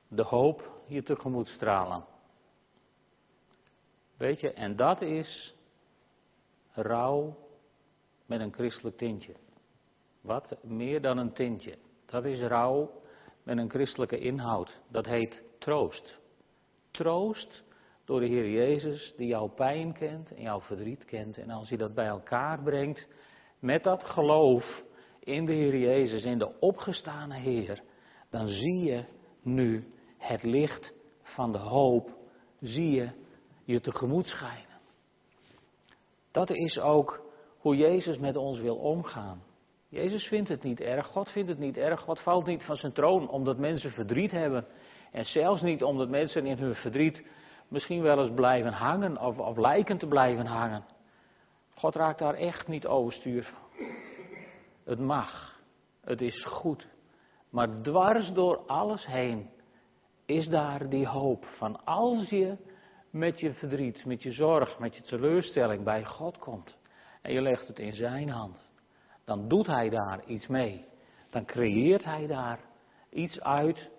de 0.08 0.22
hoop 0.22 0.80
hier 0.86 1.04
tegemoet 1.04 1.48
stralen. 1.48 2.14
Weet 4.16 4.40
je, 4.40 4.52
en 4.52 4.76
dat 4.76 5.00
is 5.00 5.54
rouw 6.72 7.36
met 8.26 8.40
een 8.40 8.52
christelijk 8.52 8.96
tintje. 8.96 9.34
Wat 10.20 10.56
meer 10.62 11.02
dan 11.02 11.18
een 11.18 11.32
tintje. 11.32 11.78
Dat 12.06 12.24
is 12.24 12.40
rouw 12.40 12.90
met 13.42 13.58
een 13.58 13.70
christelijke 13.70 14.18
inhoud. 14.18 14.80
Dat 14.88 15.06
heet 15.06 15.44
troost. 15.58 16.18
Troost 16.90 17.64
door 18.04 18.20
de 18.20 18.26
Heer 18.26 18.50
Jezus 18.50 19.14
die 19.16 19.26
jouw 19.26 19.46
pijn 19.46 19.92
kent 19.92 20.34
en 20.34 20.42
jouw 20.42 20.60
verdriet 20.60 21.04
kent. 21.04 21.38
En 21.38 21.50
als 21.50 21.68
hij 21.68 21.78
dat 21.78 21.94
bij 21.94 22.06
elkaar 22.06 22.62
brengt 22.62 23.08
met 23.58 23.82
dat 23.82 24.04
geloof 24.04 24.84
in 25.18 25.44
de 25.44 25.52
Heer 25.52 25.76
Jezus, 25.76 26.24
in 26.24 26.38
de 26.38 26.58
opgestane 26.60 27.34
Heer, 27.34 27.82
dan 28.30 28.48
zie 28.48 28.82
je 28.82 29.04
nu 29.42 29.92
het 30.18 30.42
licht 30.42 30.92
van 31.22 31.52
de 31.52 31.58
hoop, 31.58 32.16
zie 32.60 32.90
je 32.90 33.10
je 33.66 33.80
tegemoet 33.80 34.26
schijnen. 34.28 34.80
Dat 36.30 36.50
is 36.50 36.78
ook 36.78 37.20
hoe 37.58 37.76
Jezus 37.76 38.18
met 38.18 38.36
ons 38.36 38.60
wil 38.60 38.76
omgaan. 38.76 39.42
Jezus 39.88 40.26
vindt 40.26 40.48
het 40.48 40.62
niet 40.62 40.80
erg, 40.80 41.06
God 41.06 41.30
vindt 41.30 41.48
het 41.48 41.58
niet 41.58 41.76
erg, 41.76 42.00
God 42.00 42.20
valt 42.20 42.46
niet 42.46 42.64
van 42.64 42.76
zijn 42.76 42.92
troon 42.92 43.28
omdat 43.28 43.58
mensen 43.58 43.90
verdriet 43.90 44.30
hebben. 44.30 44.66
En 45.12 45.24
zelfs 45.24 45.62
niet 45.62 45.82
omdat 45.82 46.08
mensen 46.08 46.46
in 46.46 46.58
hun 46.58 46.74
verdriet 46.74 47.26
misschien 47.68 48.02
wel 48.02 48.18
eens 48.18 48.34
blijven 48.34 48.72
hangen 48.72 49.18
of, 49.18 49.38
of 49.38 49.56
lijken 49.56 49.98
te 49.98 50.06
blijven 50.06 50.46
hangen. 50.46 50.84
God 51.74 51.94
raakt 51.94 52.18
daar 52.18 52.34
echt 52.34 52.68
niet 52.68 52.86
overstuur 52.86 53.44
van. 53.44 53.86
Het 54.84 54.98
mag, 54.98 55.60
het 56.00 56.20
is 56.20 56.44
goed. 56.44 56.88
Maar 57.50 57.82
dwars 57.82 58.32
door 58.32 58.56
alles 58.66 59.06
heen 59.06 59.50
is 60.24 60.48
daar 60.48 60.88
die 60.88 61.06
hoop 61.06 61.44
van 61.44 61.84
als 61.84 62.28
je 62.28 62.56
met 63.10 63.40
je 63.40 63.52
verdriet, 63.52 64.04
met 64.04 64.22
je 64.22 64.30
zorg, 64.30 64.78
met 64.78 64.96
je 64.96 65.02
teleurstelling 65.02 65.84
bij 65.84 66.04
God 66.04 66.38
komt 66.38 66.78
en 67.22 67.32
je 67.32 67.40
legt 67.40 67.68
het 67.68 67.78
in 67.78 67.94
zijn 67.94 68.28
hand, 68.28 68.66
dan 69.24 69.48
doet 69.48 69.66
hij 69.66 69.88
daar 69.88 70.24
iets 70.26 70.46
mee. 70.46 70.84
Dan 71.30 71.44
creëert 71.44 72.04
hij 72.04 72.26
daar 72.26 72.60
iets 73.10 73.40
uit 73.40 73.90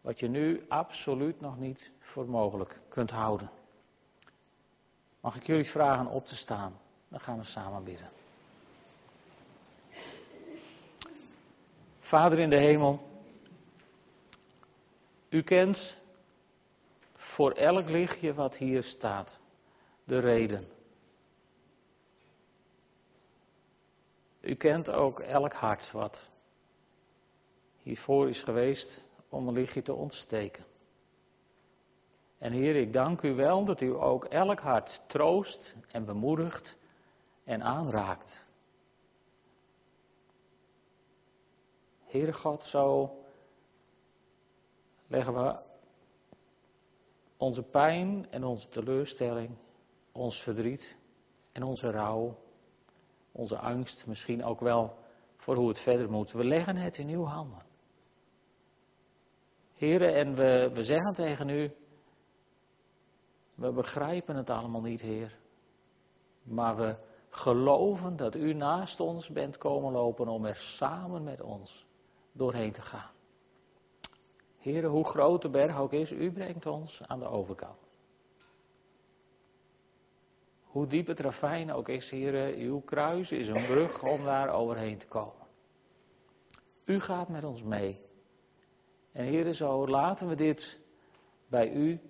wat 0.00 0.18
je 0.18 0.28
nu 0.28 0.64
absoluut 0.68 1.40
nog 1.40 1.58
niet 1.58 1.90
voor 1.98 2.28
mogelijk 2.28 2.80
kunt 2.88 3.10
houden. 3.10 3.50
Mag 5.20 5.36
ik 5.36 5.46
jullie 5.46 5.70
vragen 5.70 6.06
op 6.06 6.26
te 6.26 6.36
staan? 6.36 6.80
Dan 7.08 7.20
gaan 7.20 7.38
we 7.38 7.44
samen 7.44 7.84
bidden. 7.84 8.10
Vader 12.00 12.38
in 12.38 12.50
de 12.50 12.58
hemel, 12.58 13.00
u 15.28 15.42
kent 15.42 16.00
voor 17.34 17.52
elk 17.52 17.88
lichtje 17.88 18.34
wat 18.34 18.56
hier 18.56 18.82
staat 18.82 19.38
de 20.04 20.18
reden. 20.18 20.68
U 24.40 24.54
kent 24.54 24.90
ook 24.90 25.20
elk 25.20 25.52
hart 25.52 25.90
wat 25.90 26.30
hiervoor 27.78 28.28
is 28.28 28.42
geweest 28.42 29.06
om 29.28 29.48
een 29.48 29.54
lichtje 29.54 29.82
te 29.82 29.94
ontsteken. 29.94 30.64
En 32.38 32.52
Heer, 32.52 32.76
ik 32.76 32.92
dank 32.92 33.22
u 33.22 33.34
wel 33.34 33.64
dat 33.64 33.80
u 33.80 33.94
ook 33.94 34.24
elk 34.24 34.60
hart 34.60 35.02
troost 35.06 35.76
en 35.88 36.04
bemoedigt 36.04 36.76
en 37.44 37.62
aanraakt. 37.62 38.46
Heere 42.04 42.32
God, 42.32 42.64
zo 42.64 43.16
leggen 45.06 45.34
we 45.34 45.70
onze 47.42 47.62
pijn 47.62 48.26
en 48.30 48.44
onze 48.44 48.68
teleurstelling, 48.68 49.56
ons 50.12 50.42
verdriet 50.42 50.96
en 51.52 51.62
onze 51.62 51.90
rouw, 51.90 52.38
onze 53.32 53.58
angst, 53.58 54.06
misschien 54.06 54.44
ook 54.44 54.60
wel 54.60 54.94
voor 55.36 55.56
hoe 55.56 55.68
het 55.68 55.78
verder 55.78 56.10
moet. 56.10 56.32
We 56.32 56.44
leggen 56.44 56.76
het 56.76 56.98
in 56.98 57.08
uw 57.08 57.24
handen. 57.24 57.62
Heren, 59.74 60.14
en 60.14 60.34
we, 60.34 60.70
we 60.74 60.84
zeggen 60.84 61.12
tegen 61.12 61.48
u, 61.48 61.74
we 63.54 63.72
begrijpen 63.72 64.36
het 64.36 64.50
allemaal 64.50 64.82
niet, 64.82 65.00
Heer. 65.00 65.38
Maar 66.42 66.76
we 66.76 66.96
geloven 67.28 68.16
dat 68.16 68.34
u 68.34 68.52
naast 68.52 69.00
ons 69.00 69.28
bent 69.28 69.58
komen 69.58 69.92
lopen 69.92 70.28
om 70.28 70.44
er 70.44 70.56
samen 70.56 71.22
met 71.22 71.40
ons 71.40 71.86
doorheen 72.32 72.72
te 72.72 72.82
gaan. 72.82 73.12
Heren, 74.62 74.90
hoe 74.90 75.04
groot 75.04 75.42
de 75.42 75.50
berg 75.50 75.78
ook 75.78 75.92
is, 75.92 76.10
u 76.10 76.32
brengt 76.32 76.66
ons 76.66 77.02
aan 77.06 77.18
de 77.18 77.26
overkant. 77.26 77.78
Hoe 80.62 80.86
diep 80.86 81.06
het 81.06 81.20
ravijn 81.20 81.72
ook 81.72 81.88
is, 81.88 82.10
heren, 82.10 82.54
uw 82.54 82.80
kruis 82.80 83.30
is 83.30 83.48
een 83.48 83.66
brug 83.66 84.02
om 84.02 84.24
daar 84.24 84.48
overheen 84.48 84.98
te 84.98 85.06
komen. 85.06 85.46
U 86.84 87.00
gaat 87.00 87.28
met 87.28 87.44
ons 87.44 87.62
mee. 87.62 88.00
En 89.12 89.24
heren, 89.24 89.54
zo 89.54 89.88
laten 89.88 90.28
we 90.28 90.34
dit 90.34 90.80
bij 91.48 91.72
u 91.72 92.00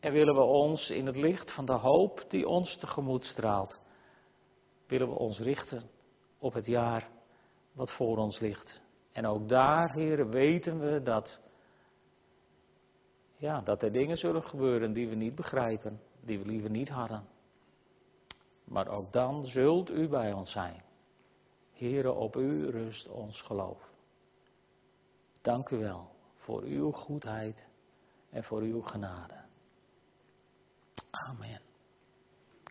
en 0.00 0.12
willen 0.12 0.34
we 0.34 0.42
ons 0.42 0.90
in 0.90 1.06
het 1.06 1.16
licht 1.16 1.54
van 1.54 1.64
de 1.64 1.72
hoop 1.72 2.24
die 2.28 2.48
ons 2.48 2.76
tegemoet 2.76 3.24
straalt, 3.24 3.80
willen 4.86 5.08
we 5.08 5.14
ons 5.14 5.38
richten 5.38 5.82
op 6.38 6.52
het 6.52 6.66
jaar 6.66 7.08
wat 7.72 7.92
voor 7.92 8.16
ons 8.16 8.40
ligt. 8.40 8.80
En 9.12 9.26
ook 9.26 9.48
daar, 9.48 9.92
heren, 9.92 10.30
weten 10.30 10.78
we 10.78 11.02
dat, 11.02 11.40
ja, 13.42 13.60
dat 13.60 13.82
er 13.82 13.92
dingen 13.92 14.16
zullen 14.16 14.42
gebeuren 14.42 14.92
die 14.92 15.08
we 15.08 15.14
niet 15.14 15.34
begrijpen, 15.34 16.00
die 16.20 16.38
we 16.38 16.46
liever 16.46 16.70
niet 16.70 16.88
hadden. 16.88 17.24
Maar 18.64 18.88
ook 18.88 19.12
dan 19.12 19.46
zult 19.46 19.90
u 19.90 20.08
bij 20.08 20.32
ons 20.32 20.52
zijn. 20.52 20.82
Heren, 21.72 22.16
op 22.16 22.36
u 22.36 22.70
rust 22.70 23.08
ons 23.08 23.42
geloof. 23.42 23.90
Dank 25.40 25.70
u 25.70 25.76
wel 25.76 26.10
voor 26.36 26.62
uw 26.62 26.90
goedheid 26.90 27.66
en 28.30 28.44
voor 28.44 28.60
uw 28.60 28.80
genade. 28.80 29.44
Amen. 31.10 31.71